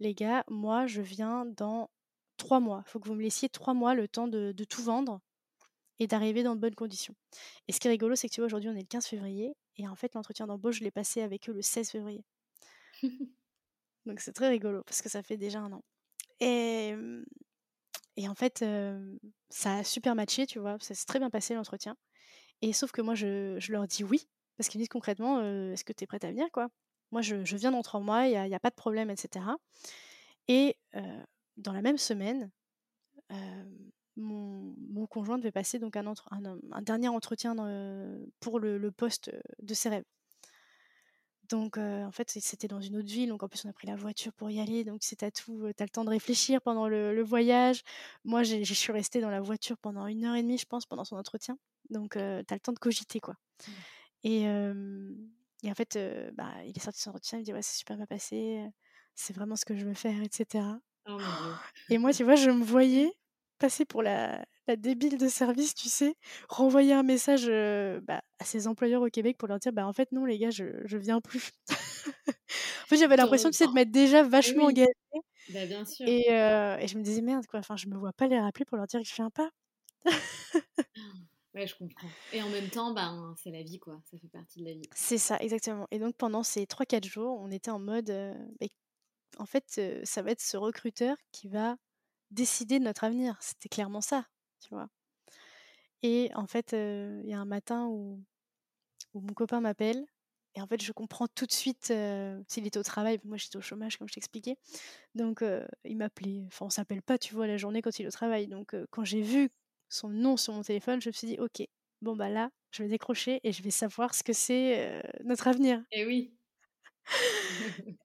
[0.00, 1.90] les gars, moi je viens dans
[2.36, 2.82] trois mois.
[2.86, 5.20] Il faut que vous me laissiez trois mois le temps de, tout vendre
[5.98, 7.14] et d'arriver dans de bonnes conditions.
[7.68, 9.54] Et ce qui est rigolo, c'est que tu vois, aujourd'hui on est le 15 février
[9.76, 12.24] et en fait l'entretien d'embauche je l'ai passé avec eux le 16 février.
[14.06, 15.82] Donc c'est très rigolo parce que ça fait déjà un an.
[16.40, 16.94] Et
[18.16, 18.64] et en fait,
[19.50, 21.96] ça a super matché, tu vois, ça s'est très bien passé l'entretien.
[22.62, 25.40] Et sauf que moi, je, leur dis oui, parce qu'ils me disent concrètement,
[25.72, 26.68] est-ce que tu es prête à venir, quoi?
[27.10, 29.44] Moi, je, viens dans trois mois, il n'y a, pas de problème, etc.
[30.48, 30.76] Et
[31.56, 32.50] dans la même semaine,
[34.16, 37.54] mon, conjoint devait passer donc un, dernier entretien
[38.40, 40.04] pour le, le, poste de ses rêves.
[41.48, 43.28] Donc, en fait, c'était dans une autre ville.
[43.28, 44.84] Donc, en plus, on a pris la voiture pour y aller.
[44.84, 45.70] Donc, c'est à tout.
[45.76, 47.82] Tu as le temps de réfléchir pendant le, voyage.
[48.24, 51.04] Moi, je suis restée dans la voiture pendant une heure et demie, je pense, pendant
[51.04, 51.58] son entretien.
[51.90, 53.34] Donc, tu as le temps de cogiter, quoi.
[53.66, 53.72] Mmh.
[54.24, 55.98] Et, et, en fait,
[56.34, 57.38] bah, il est sorti de son entretien.
[57.38, 58.64] Il me dit Ouais, c'est super bien passé.
[59.14, 60.64] C'est vraiment ce que je veux faire, etc.
[61.90, 63.12] et moi, tu vois, je me voyais
[63.64, 66.16] passer pour la, la débile de service, tu sais,
[66.50, 67.46] renvoyer un message
[68.02, 70.50] bah, à ses employeurs au Québec pour leur dire bah en fait non les gars
[70.50, 71.52] je, je viens plus.
[72.28, 74.90] en fait j'avais l'impression tu sais de m'être déjà vachement engagée.
[75.48, 76.06] Bah, bien sûr.
[76.06, 78.76] Et, et, je me disais merde quoi, enfin je me vois pas les rappeler pour
[78.76, 79.48] leur dire que je viens pas.
[81.54, 82.08] Ouais, je comprends.
[82.32, 84.00] Et en même temps, ben, c'est la vie, quoi.
[84.10, 84.88] Ça fait partie de la vie.
[84.92, 85.86] C'est ça, exactement.
[85.92, 88.10] Et donc pendant ces 3-4 jours, on était en mode,
[89.38, 91.76] en fait, ça va être ce recruteur qui va
[92.34, 93.36] décider de notre avenir.
[93.40, 94.26] C'était clairement ça,
[94.60, 94.88] tu vois?
[96.02, 98.22] Et en fait, il y a un matin où,
[99.14, 100.06] où mon copain m'appelle.
[100.56, 101.92] Et en fait, je comprends tout de suite
[102.48, 103.18] s'il était au travail.
[103.24, 104.56] Moi, j'étais au chômage, comme je t'expliquais.
[105.14, 105.42] Donc,
[105.84, 106.44] il m'appelait.
[106.46, 108.46] Enfin, on s'appelle pas, tu vois, la journée quand il est au travail.
[108.46, 109.50] Donc, quand j'ai vu
[109.88, 111.66] son nom sur mon téléphone, je me suis dit, ok,
[112.02, 115.82] bon, bah là, je vais décrocher et je vais savoir ce que c'est notre avenir.
[115.90, 116.36] Et oui.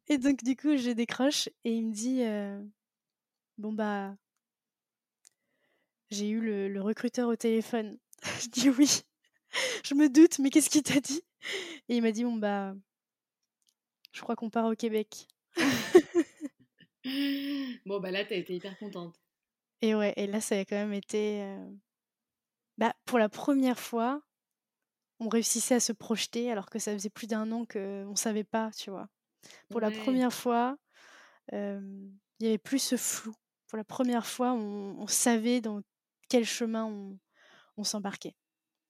[0.07, 2.23] et donc, du coup, je décroche et il me dit,
[3.59, 4.15] bon, bah,
[6.09, 7.99] j'ai eu le, recruteur au téléphone.
[8.41, 9.01] je dis oui.
[9.83, 11.21] je me doute, mais qu'est-ce qu'il t'a dit?
[11.87, 12.73] Et il m'a dit, bon, bah,
[14.11, 15.27] je crois qu'on part au Québec.
[17.85, 19.19] bon, bah là, t'as été hyper contente.
[19.81, 21.57] Et ouais, et là, ça a quand même été.
[22.77, 24.21] Bah, pour la première fois,
[25.19, 28.43] on réussissait à se projeter alors que ça faisait plus d'un an qu'on ne savait
[28.43, 29.09] pas, tu vois.
[29.69, 30.77] Pour la première fois,
[31.51, 33.35] il y avait plus ce flou.
[33.69, 35.81] Pour la première fois, on, savait dans
[36.27, 37.19] quel chemin
[37.77, 38.35] on, s'embarquait.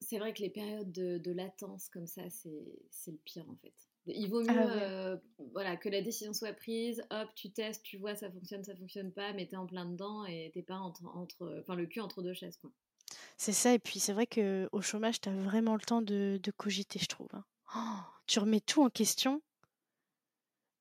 [0.01, 3.73] C'est vrai que les périodes de, latence comme ça, c'est le pire en fait.
[4.07, 5.21] Il vaut ah mieux
[5.51, 9.11] voilà, que la décision soit prise, hop, tu testes, tu vois, ça fonctionne, ça fonctionne
[9.11, 12.23] pas, mais t'es en plein dedans et t'es pas entre, entre, enfin, le cul entre
[12.23, 12.57] deux chaises.
[12.57, 12.71] Quoi.
[13.35, 16.99] C'est ça, et puis c'est vrai qu'au chômage, tu as vraiment le temps de, cogiter,
[16.99, 17.29] je trouve.
[17.33, 17.43] Hein.
[17.75, 19.41] Oh, tu remets tout en question.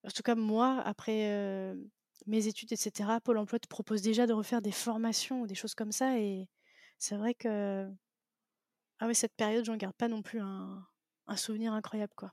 [0.05, 1.75] En tout cas, moi, après
[2.27, 5.75] mes études, etc., Pôle emploi te propose déjà de refaire des formations ou des choses
[5.75, 6.49] comme ça, et
[6.99, 7.89] c'est vrai que
[9.01, 10.85] ah ouais, cette période, j'en garde pas non plus un,
[11.29, 12.33] un souvenir incroyable, quoi.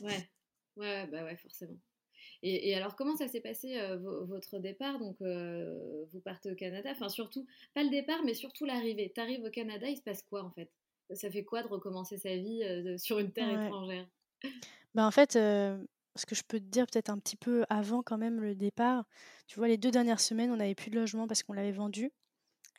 [0.00, 0.30] Ouais,
[0.76, 1.76] ouais, bah ouais, forcément.
[2.42, 3.78] Et, alors, comment ça s'est passé
[4.26, 4.98] votre départ?
[4.98, 6.90] Donc, vous partez au Canada.
[6.92, 9.12] Enfin, surtout, pas le départ, mais surtout l'arrivée.
[9.14, 10.70] Tu arrives au Canada, il se passe quoi en fait?
[11.14, 12.62] Ça fait quoi de recommencer sa vie
[12.98, 14.06] sur une terre étrangère?
[14.94, 15.38] Bah, En fait,
[16.18, 19.04] ce que je peux te dire peut-être un petit peu avant quand même le départ,
[19.46, 22.10] tu vois, les deux dernières semaines, on n'avait plus de logement parce qu'on l'avait vendu.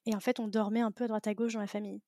[0.06, 2.02] Et en fait, on dormait un peu à droite à gauche dans la famille.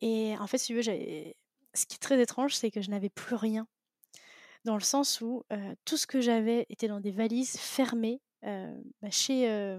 [0.00, 3.10] Et en fait, si tu veux, ce qui est très étrange, c'est que je n'avais
[3.10, 3.66] plus rien
[4.64, 5.44] dans le sens où
[5.84, 9.78] tout ce que j'avais était dans des valises fermées bah, chez,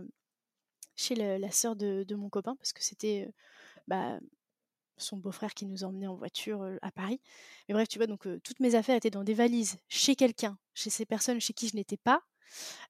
[0.95, 3.29] chez la, sœur de, mon copain, parce que c'était
[3.87, 4.19] bah,
[4.97, 7.21] son beau-frère qui nous emmenait en voiture à Paris.
[7.67, 10.89] Mais bref, tu vois, donc toutes mes affaires étaient dans des valises chez quelqu'un, chez
[10.89, 12.21] ces personnes chez qui je n'étais pas.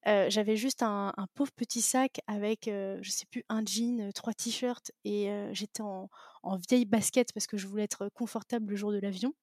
[0.06, 5.30] j'avais juste un, pauvre petit sac avec, je sais plus, un jean, trois t-shirts et
[5.52, 6.10] j'étais en,
[6.44, 9.34] en, vieille basket parce que je voulais être confortable le jour de l'avion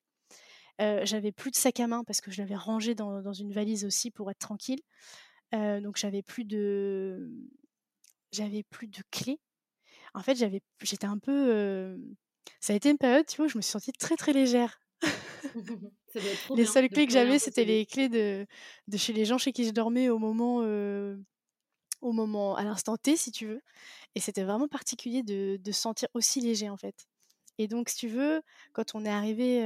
[0.79, 4.11] j'avais plus de sac à main parce que je l'avais rangé dans, une valise aussi
[4.11, 4.81] pour être tranquille.
[5.53, 7.31] donc j'avais plus de
[8.33, 9.41] j'avais plus de clés.
[10.15, 11.99] En fait, j'avais j'étais un peu
[12.61, 14.80] ça a été une période, tu vois, où je me suis sentie très très légère.
[16.55, 18.47] les seules clés que j'avais, c'était les clés de,
[18.88, 20.59] de chez les gens chez qui je dormais au moment
[22.01, 23.62] au moment à l'instant T si tu veux.
[24.14, 27.07] Et c'était vraiment particulier de, de se sentir aussi léger en fait.
[27.59, 28.42] Et donc, si tu veux,
[28.72, 29.62] quand on est arrivé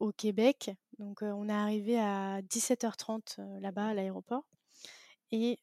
[0.00, 0.70] au Québec.
[0.98, 4.44] Donc on est arrivé à 17h30 là-bas à l'aéroport.
[5.30, 5.58] Et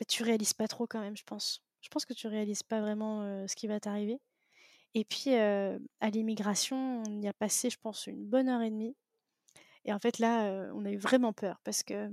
[0.00, 1.62] bah, tu réalises pas trop quand même, je pense.
[1.80, 4.18] Je pense que tu réalises pas vraiment ce qui va t'arriver.
[4.98, 8.96] Et puis à l'immigration, on y a passé, je pense, une bonne heure et demie.
[9.84, 12.10] Et en fait là, on a eu vraiment peur parce que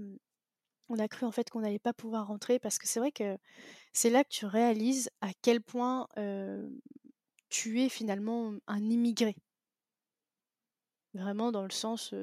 [0.90, 3.38] on a cru en fait qu'on n'allait pas pouvoir rentrer parce que c'est vrai que
[3.94, 6.10] c'est là que tu réalises à quel point
[7.48, 9.38] tu es finalement un immigré
[11.14, 12.14] vraiment dans le sens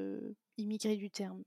[0.59, 1.43] immigré du terme.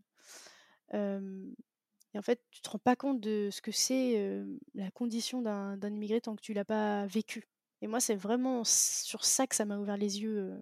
[0.92, 4.44] et en fait, tu te rends pas compte de ce que c'est
[4.74, 7.48] la condition d'un immigré tant que tu l'as pas vécu.
[7.84, 10.58] Et moi, c'est vraiment sur ça que ça m'a ouvert les yeux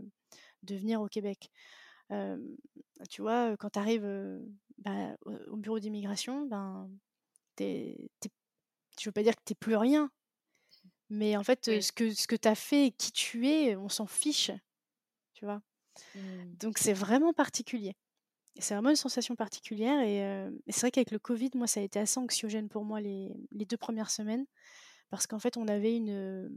[0.64, 1.52] de venir au Québec.
[2.10, 4.42] tu vois, quand tu arrives
[4.80, 5.16] bah,
[5.52, 6.90] au bureau d'immigration, ben,
[7.56, 8.10] t'es,
[9.00, 10.10] je veux pas dire que tu n'es plus rien,
[11.12, 13.88] mais en fait, ce que, ce que tu as fait et qui tu es, on
[13.88, 14.50] s'en fiche.
[15.36, 15.62] Tu vois?
[16.16, 16.56] Mmh.
[16.60, 17.96] Donc c'est vraiment particulier.
[18.58, 22.00] C'est vraiment une sensation particulière et, c'est vrai qu'avec le Covid, moi, ça a été
[22.00, 24.48] assez anxiogène pour moi les, deux premières semaines
[25.12, 26.50] parce qu'en fait, on avait une,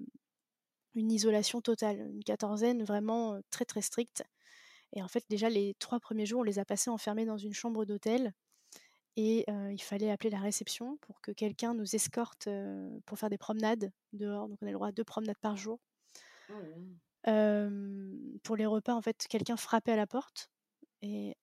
[0.94, 4.24] une isolation totale, une quatorzaine vraiment très très stricte.
[4.92, 7.52] Et en fait, déjà les trois premiers jours, on les a passés enfermés dans une
[7.52, 8.32] chambre d'hôtel
[9.16, 12.48] et il fallait appeler la réception pour que quelqu'un nous escorte
[13.06, 14.48] pour faire des promenades dehors.
[14.48, 15.78] Donc on a le droit à deux promenades par jour.
[16.50, 16.54] Oh
[18.42, 20.50] pour les repas, en fait, quelqu'un frappait à la porte
[21.00, 21.36] et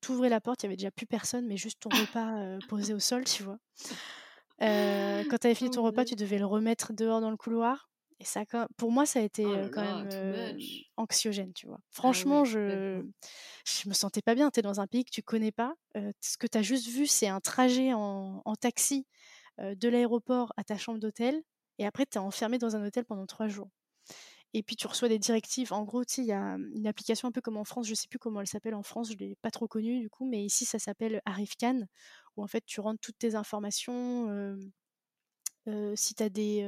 [0.00, 2.98] t'ouvrais la porte, il y avait déjà plus personne, mais juste ton repas posé au
[2.98, 3.58] sol, tu vois.
[4.58, 7.88] quand tu avais fini ton repas, tu devais le remettre dehors dans le couloir.
[8.20, 8.44] Et ça,
[8.76, 10.56] pour moi, ça a été oh quand même
[10.96, 11.78] anxiogène, tu vois.
[11.80, 13.04] Ah Franchement, je
[13.66, 14.50] je me sentais pas bien.
[14.50, 15.74] Tu es dans un pays que tu connais pas.
[16.20, 19.06] ce que tu as juste vu, c'est un trajet en, en taxi
[19.58, 21.42] de l'aéroport à ta chambre d'hôtel.
[21.78, 23.68] Et après, tu es enfermé dans un hôtel pendant trois jours.
[24.56, 25.72] Et puis, tu reçois des directives.
[25.72, 27.88] En gros, tu sais, il y a une application un peu comme en France.
[27.88, 29.10] Je sais plus comment elle s'appelle en France.
[29.10, 30.24] Je l'ai pas trop connue, du coup.
[30.26, 31.80] Mais ici, ça s'appelle Arifcan,
[32.36, 34.56] où en fait, tu rentres toutes tes informations.
[35.96, 36.62] si tu as des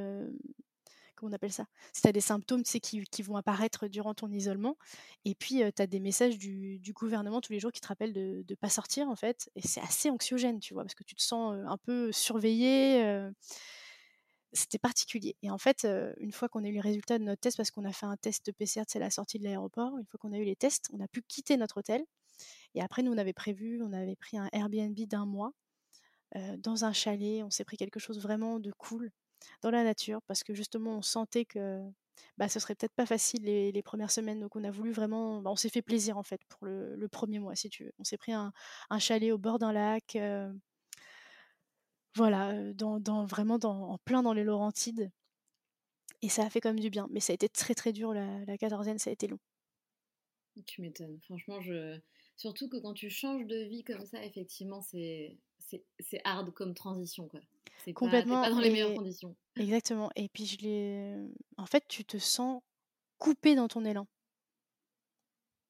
[1.17, 1.67] comment on appelle ça?
[1.93, 4.77] Si tu as des symptômes qui, vont apparaître durant ton isolement.
[5.25, 8.45] Et puis, tu as des messages du, gouvernement tous les jours qui te rappellent de
[8.49, 9.51] ne pas sortir, en fait.
[9.57, 13.31] Et c'est assez anxiogène, tu vois, parce que tu te sens un peu surveillé.
[14.53, 15.37] C'était particulier.
[15.43, 15.87] Et en fait,
[16.19, 18.17] une fois qu'on a eu les résultats de notre test, parce qu'on a fait un
[18.17, 21.01] test PCR, c'est la sortie de l'aéroport, une fois qu'on a eu les tests, on
[21.01, 22.05] a pu quitter notre hôtel.
[22.75, 25.53] Et après, nous, on avait prévu, on avait pris un Airbnb d'un mois
[26.59, 27.43] dans un chalet.
[27.43, 29.11] On s'est pris quelque chose vraiment de cool
[29.63, 31.83] dans la nature parce que justement on sentait que
[32.39, 34.41] bah, ce serait peut-être pas facile les, premières semaines.
[34.41, 37.39] Donc on a voulu vraiment, bah, on s'est fait plaisir en fait pour le, premier
[37.39, 37.93] mois si tu veux.
[37.99, 38.53] On s'est pris un,
[38.99, 40.19] chalet au bord d'un lac,
[42.15, 45.11] voilà, dans, vraiment en plein dans les Laurentides.
[46.23, 47.07] Et ça a fait même du bien.
[47.11, 49.39] Mais ça a été très très dur la, la quatorzaine, ça a été long.
[50.67, 51.21] Tu m'étonnes.
[51.23, 51.99] Franchement, je...
[52.37, 55.37] surtout que quand tu changes de vie comme ça, effectivement, c'est
[55.99, 57.41] c'est hard comme transition quoi.
[57.95, 58.43] Complètement.
[58.43, 59.37] Pas, dans les meilleures conditions.
[59.57, 60.11] Exactement.
[60.17, 61.15] Et puis je l'ai.
[61.57, 62.63] En fait, tu te sens
[63.19, 64.07] coupé dans ton élan.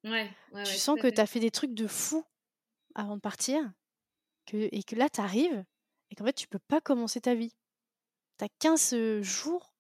[0.05, 0.31] Ouais.
[0.53, 2.25] ouais tu sens que tu as fait des trucs de fou
[2.95, 3.61] avant de partir,
[4.47, 5.65] que, et que là tu arrives
[6.11, 7.53] et qu'en fait tu peux pas commencer ta vie.
[8.39, 9.75] Tu as 15 jours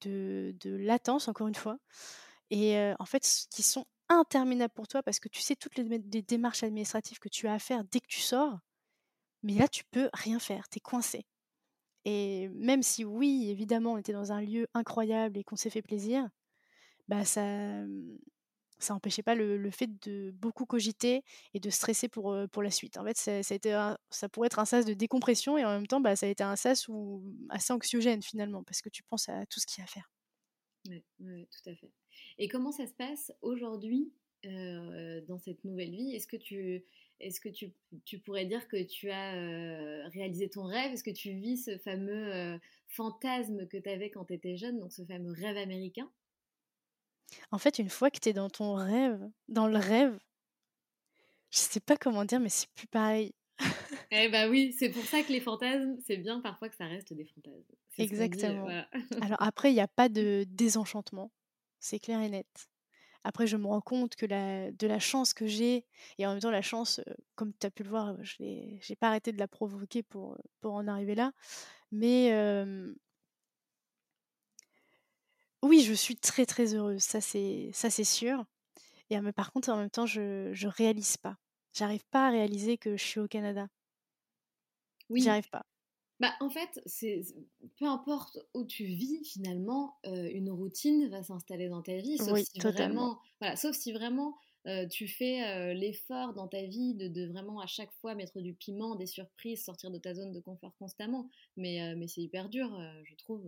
[0.00, 1.78] de, de, latence, encore une fois,
[2.48, 6.22] et en fait qui sont interminables pour toi parce que tu sais toutes les, les
[6.22, 8.58] démarches administratives que tu as à faire dès que tu sors
[9.42, 11.26] mais là, tu peux rien faire, tu es coincé.
[12.04, 15.82] Et même si oui, évidemment, on était dans un lieu incroyable et qu'on s'est fait
[15.82, 16.28] plaisir,
[17.08, 18.18] bah ça mmh,
[18.80, 21.22] ça n'empêchait pas le, fait de beaucoup cogiter
[21.54, 22.96] et de stresser pour, pour la suite.
[22.96, 25.86] En fait, ça, a été ça pourrait être un sas de décompression et en même
[25.86, 29.28] temps, bah, ça a été un sas où, assez anxiogène finalement, parce que tu penses
[29.28, 30.10] à tout ce qu'il y a à faire.
[30.88, 31.92] Oui, tout à fait.
[32.38, 34.12] Et comment ça se passe aujourd'hui
[34.42, 36.14] dans cette nouvelle vie?
[36.14, 36.84] Est-ce que tu
[37.20, 37.72] est-ce que tu,
[38.20, 40.92] pourrais dire que tu as euh, réalisé ton rêve?
[40.92, 42.58] Est-ce que tu vis ce fameux euh,
[42.88, 46.10] fantasme que tu avais quand tu étais jeune, donc ce fameux rêve américain?
[47.50, 50.18] En fait, une fois que tu es dans ton rêve, dans le rêve,
[51.50, 53.32] je sais pas comment dire, mais c'est plus pareil.
[54.10, 57.12] eh bah oui, c'est pour ça que les fantasmes, c'est bien parfois que ça reste
[57.12, 57.62] des fantasmes.
[57.98, 58.66] Exactement.
[59.20, 61.30] Alors après, il n'y a pas de désenchantement,
[61.78, 62.69] c'est clair et net.
[63.24, 65.84] Après, je me rends compte que la, de la chance que j'ai,
[66.18, 67.00] et en même temps, la chance,
[67.34, 70.74] comme tu as pu le voir, je n'ai pas arrêté de la provoquer pour, pour
[70.74, 71.32] en arriver là.
[71.92, 72.32] Mais
[75.62, 78.44] oui, je suis très très heureuse, ça c'est sûr.
[79.10, 81.36] Et mais par contre, en même temps, je ne réalise pas.
[81.72, 83.68] J'arrive pas à réaliser que je suis au Canada.
[85.10, 85.22] Oui.
[85.22, 85.64] J'y arrive pas.
[86.20, 87.22] Bah, en fait, c'est
[87.78, 92.38] peu importe où tu vis, finalement, euh, une routine va s'installer dans ta vie, sauf
[92.38, 97.08] si vraiment, voilà, sauf si vraiment euh, tu fais euh, l'effort dans ta vie de,
[97.08, 100.40] de, vraiment à chaque fois mettre du piment, des surprises, sortir de ta zone de
[100.40, 101.26] confort constamment.
[101.56, 103.42] Mais, mais c'est hyper dur, je trouve.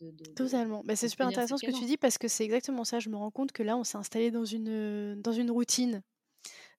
[0.00, 0.82] De, de, Totalement.
[0.84, 3.00] Mais c'est super intéressant ce que tu dis parce que c'est exactement ça.
[3.00, 6.02] Je me rends compte que là, on s'est installé dans une, dans une routine.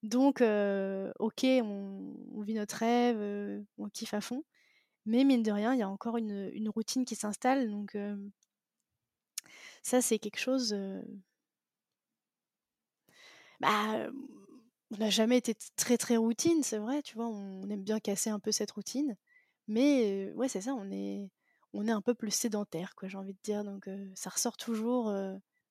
[0.03, 4.43] Donc, ok, on, on, vit notre rêve, on kiffe à fond.
[5.10, 7.72] Mais mine de rien, il y a encore une, routine qui s'installe.
[7.72, 7.97] Donc
[9.82, 10.76] ça, c'est quelque chose...
[13.60, 14.07] Bah,
[14.91, 18.30] on n'a jamais été très très routine, c'est vrai, tu vois, on aime bien casser
[18.30, 19.18] un peu cette routine.
[19.68, 21.30] Mais ouais, c'est ça, on est,
[21.74, 23.64] on est un peu plus sédentaire, quoi, j'ai envie de dire.
[23.64, 25.12] Donc ça ressort toujours,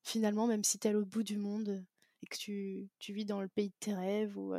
[0.03, 1.85] finalement, même si tu es à l'autre bout du monde
[2.23, 4.53] et que tu, tu, vis dans le pays de tes rêves ou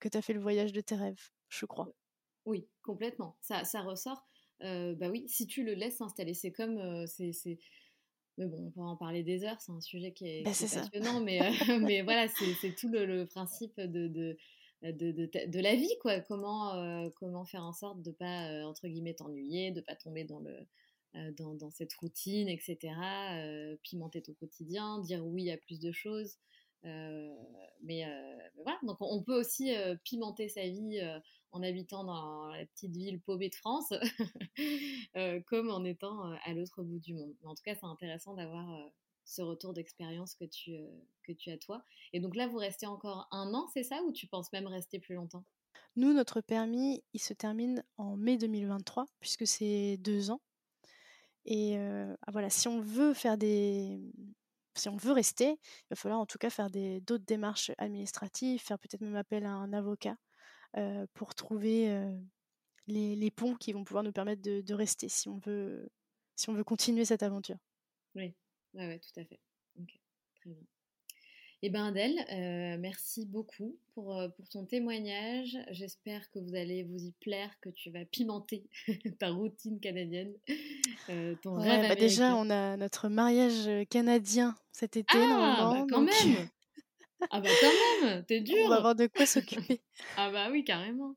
[0.00, 1.88] que tu as fait le voyage de tes rêves, je crois.
[2.48, 3.36] Oui, complètement.
[3.42, 4.26] Ça, ça ressort.
[4.62, 6.78] Euh, bah oui, si tu le laisses s'installer, c'est comme.
[6.78, 7.58] Euh, c'est,
[8.38, 11.20] Mais bon, on peut en parler des heures, c'est un sujet qui est, bah, passionnant,
[11.20, 14.36] mais, euh, mais voilà, c'est, tout le, principe de, de,
[14.82, 16.20] de, la vie, quoi.
[16.20, 20.40] Comment, comment faire en sorte de ne pas, entre guillemets, t'ennuyer, de pas tomber dans,
[20.40, 22.94] le, dans, dans, cette routine, etc.
[23.82, 26.38] pimenter ton quotidien, dire oui à plus de choses.
[26.84, 28.04] Mais,
[28.54, 29.72] voilà, donc on peut aussi
[30.04, 31.00] pimenter sa vie
[31.52, 33.92] en habitant dans la petite ville paumée de France,
[35.16, 37.34] euh, comme en étant euh, à l'autre bout du monde.
[37.44, 38.88] en tout cas, c'est intéressant d'avoir euh,
[39.24, 40.76] ce retour d'expérience que tu,
[41.22, 41.84] que tu as toi.
[42.12, 44.98] Et donc là, vous restez encore un an, c'est ça, ou tu penses même rester
[44.98, 45.44] plus longtemps?
[45.96, 50.40] Nous, notre permis, il se termine en mai 2023, puisque c'est deux ans.
[51.44, 53.98] Et ah, voilà, si on veut faire des,
[54.78, 58.78] si on veut rester, il va falloir en tout cas faire d'autres démarches administratives, faire
[58.78, 60.16] peut-être même appel à un avocat
[61.14, 61.88] pour trouver
[62.86, 65.88] les, ponts qui vont pouvoir nous permettre de, rester si on, veut,
[66.36, 67.58] si on veut continuer cette aventure.
[68.14, 68.34] Oui,
[68.74, 69.40] ouais, tout à fait.
[70.36, 70.62] Très bien.
[71.60, 75.58] Eh bien Adèle, euh, merci beaucoup pour, euh, pour ton témoignage.
[75.72, 78.62] J'espère que vous allez vous y plaire, que tu vas pimenter
[79.18, 80.32] ta routine canadienne,
[81.08, 85.80] euh, ton rêve bah Déjà, on a notre mariage canadien cet été, ah, normalement.
[85.80, 86.48] Bah quand même
[87.32, 89.80] Ah bah quand même, t'es dur On va avoir de quoi s'occuper.
[90.16, 91.16] ah bah oui, carrément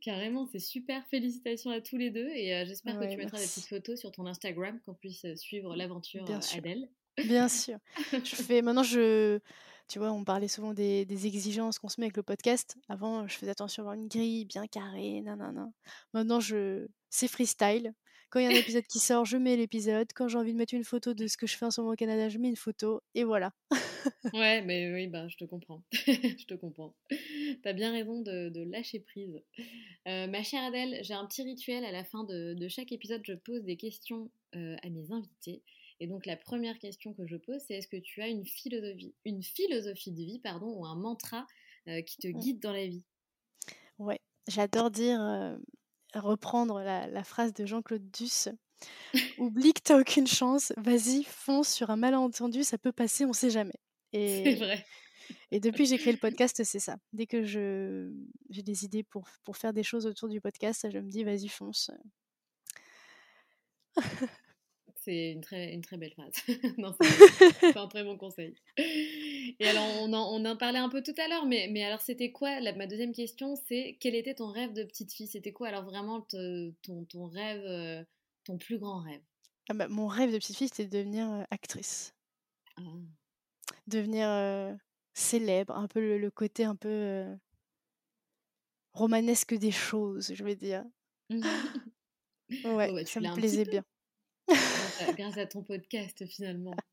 [0.00, 1.06] Carrément, c'est super.
[1.06, 4.26] Félicitations à tous les deux et j'espère que tu mettras des petites photos sur ton
[4.26, 6.24] Instagram qu'on puisse suivre l'aventure
[6.56, 6.88] Adèle.
[7.24, 7.78] Bien sûr.
[8.12, 9.40] Je fais maintenant je
[9.88, 12.76] tu vois, on parlait souvent des, exigences qu'on se met avec le podcast.
[12.88, 15.70] Avant, je faisais attention à avoir une grille bien carrée, nanana.
[16.12, 17.94] Maintenant, je c'est freestyle.
[18.28, 20.08] Quand il y a un épisode qui sort, je mets l'épisode.
[20.12, 21.92] Quand j'ai envie de mettre une photo de ce que je fais en ce moment
[21.92, 23.52] au Canada, je mets une photo et voilà.
[24.34, 25.84] ouais, mais oui, bah, je te comprends.
[25.92, 26.94] je te comprends.
[27.62, 29.40] T'as bien raison de, lâcher prise.
[30.08, 33.22] Euh, ma chère Adèle, j'ai un petit rituel à la fin de, chaque épisode.
[33.24, 35.62] Je pose des questions euh, à mes invités.
[36.00, 39.14] Et donc la première question que je pose, c'est est-ce que tu as une philosophie,
[39.24, 41.46] une philosophie de vie, pardon, ou un mantra
[41.88, 42.38] euh, qui te mmh.
[42.38, 43.04] guide dans la vie?
[43.98, 45.56] Ouais, j'adore dire, euh,
[46.14, 48.48] reprendre la, phrase de Jean-Claude Duss.
[49.38, 53.50] Oublie que t'as aucune chance, vas-y, fonce sur un malentendu, ça peut passer, on sait
[53.50, 53.80] jamais.
[54.12, 54.84] Et, c'est vrai.
[55.50, 56.98] Et depuis que j'ai créé le podcast, c'est ça.
[57.12, 58.12] Dès que je,
[58.50, 61.48] j'ai des idées pour, pour faire des choses autour du podcast, je me dis, vas-y,
[61.48, 61.90] fonce.
[65.06, 66.32] C'est une très, une très belle phrase.
[67.60, 68.56] c'est un très bon conseil.
[68.76, 72.00] Et alors, on en, on en parlait un peu tout à l'heure, mais, mais alors,
[72.00, 75.28] c'était quoi Ma deuxième question, c'est quel était ton rêve de petite fille?
[75.28, 76.74] C'était quoi alors vraiment ton,
[77.08, 78.04] ton rêve, euh,
[78.42, 79.20] ton plus grand rêve?
[79.68, 82.12] Ah bah, Mon rêve de petite fille, c'était de devenir euh, actrice.
[82.76, 82.82] Ah.
[83.86, 84.74] Devenir euh,
[85.14, 87.26] célèbre, un peu le, côté un peu
[88.92, 90.84] romanesque des choses, je vais dire.
[91.30, 93.84] ouais, bah, ça me plaisait bien
[95.16, 96.74] grâce à ton podcast finalement.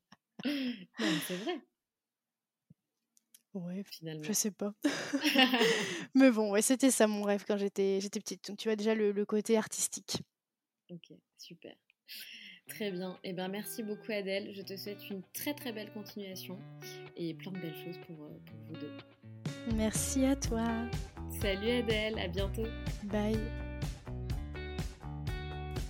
[0.44, 1.58] Non, c'est vrai.
[3.54, 4.24] Ouais, finalement.
[4.24, 4.74] Je sais pas.
[6.14, 8.48] mais bon, ouais, c'était ça mon rêve quand j'étais j'étais petite.
[8.48, 10.22] Donc tu vois déjà le, côté artistique.
[10.90, 11.74] Ok, super.
[12.68, 13.18] Très bien.
[13.22, 14.52] Et eh ben merci beaucoup Adèle.
[14.54, 16.58] Je te souhaite une très très belle continuation
[17.16, 18.92] et plein de belles choses pour, euh, pour vous deux.
[19.76, 20.66] Merci à toi.
[21.40, 22.66] Salut Adèle, à bientôt.
[23.04, 23.63] Bye.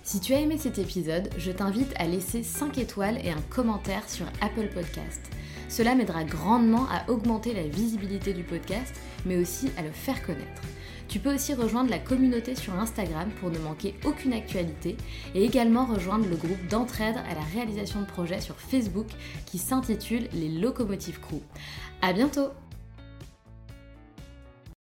[0.05, 4.07] Si tu as aimé cet épisode, je t'invite à laisser 5 étoiles et un commentaire
[4.07, 5.19] sur Apple Podcast.
[5.67, 8.93] Cela m'aidera grandement à augmenter la visibilité du podcast,
[9.25, 10.61] mais aussi à le faire connaître.
[11.07, 14.95] Tu peux aussi rejoindre la communauté sur Instagram pour ne manquer aucune actualité
[15.33, 19.07] et également rejoindre le groupe d'entraide à la réalisation de projets sur Facebook
[19.47, 21.41] qui s'intitule Les Locomotives Crew.
[22.03, 22.49] À bientôt!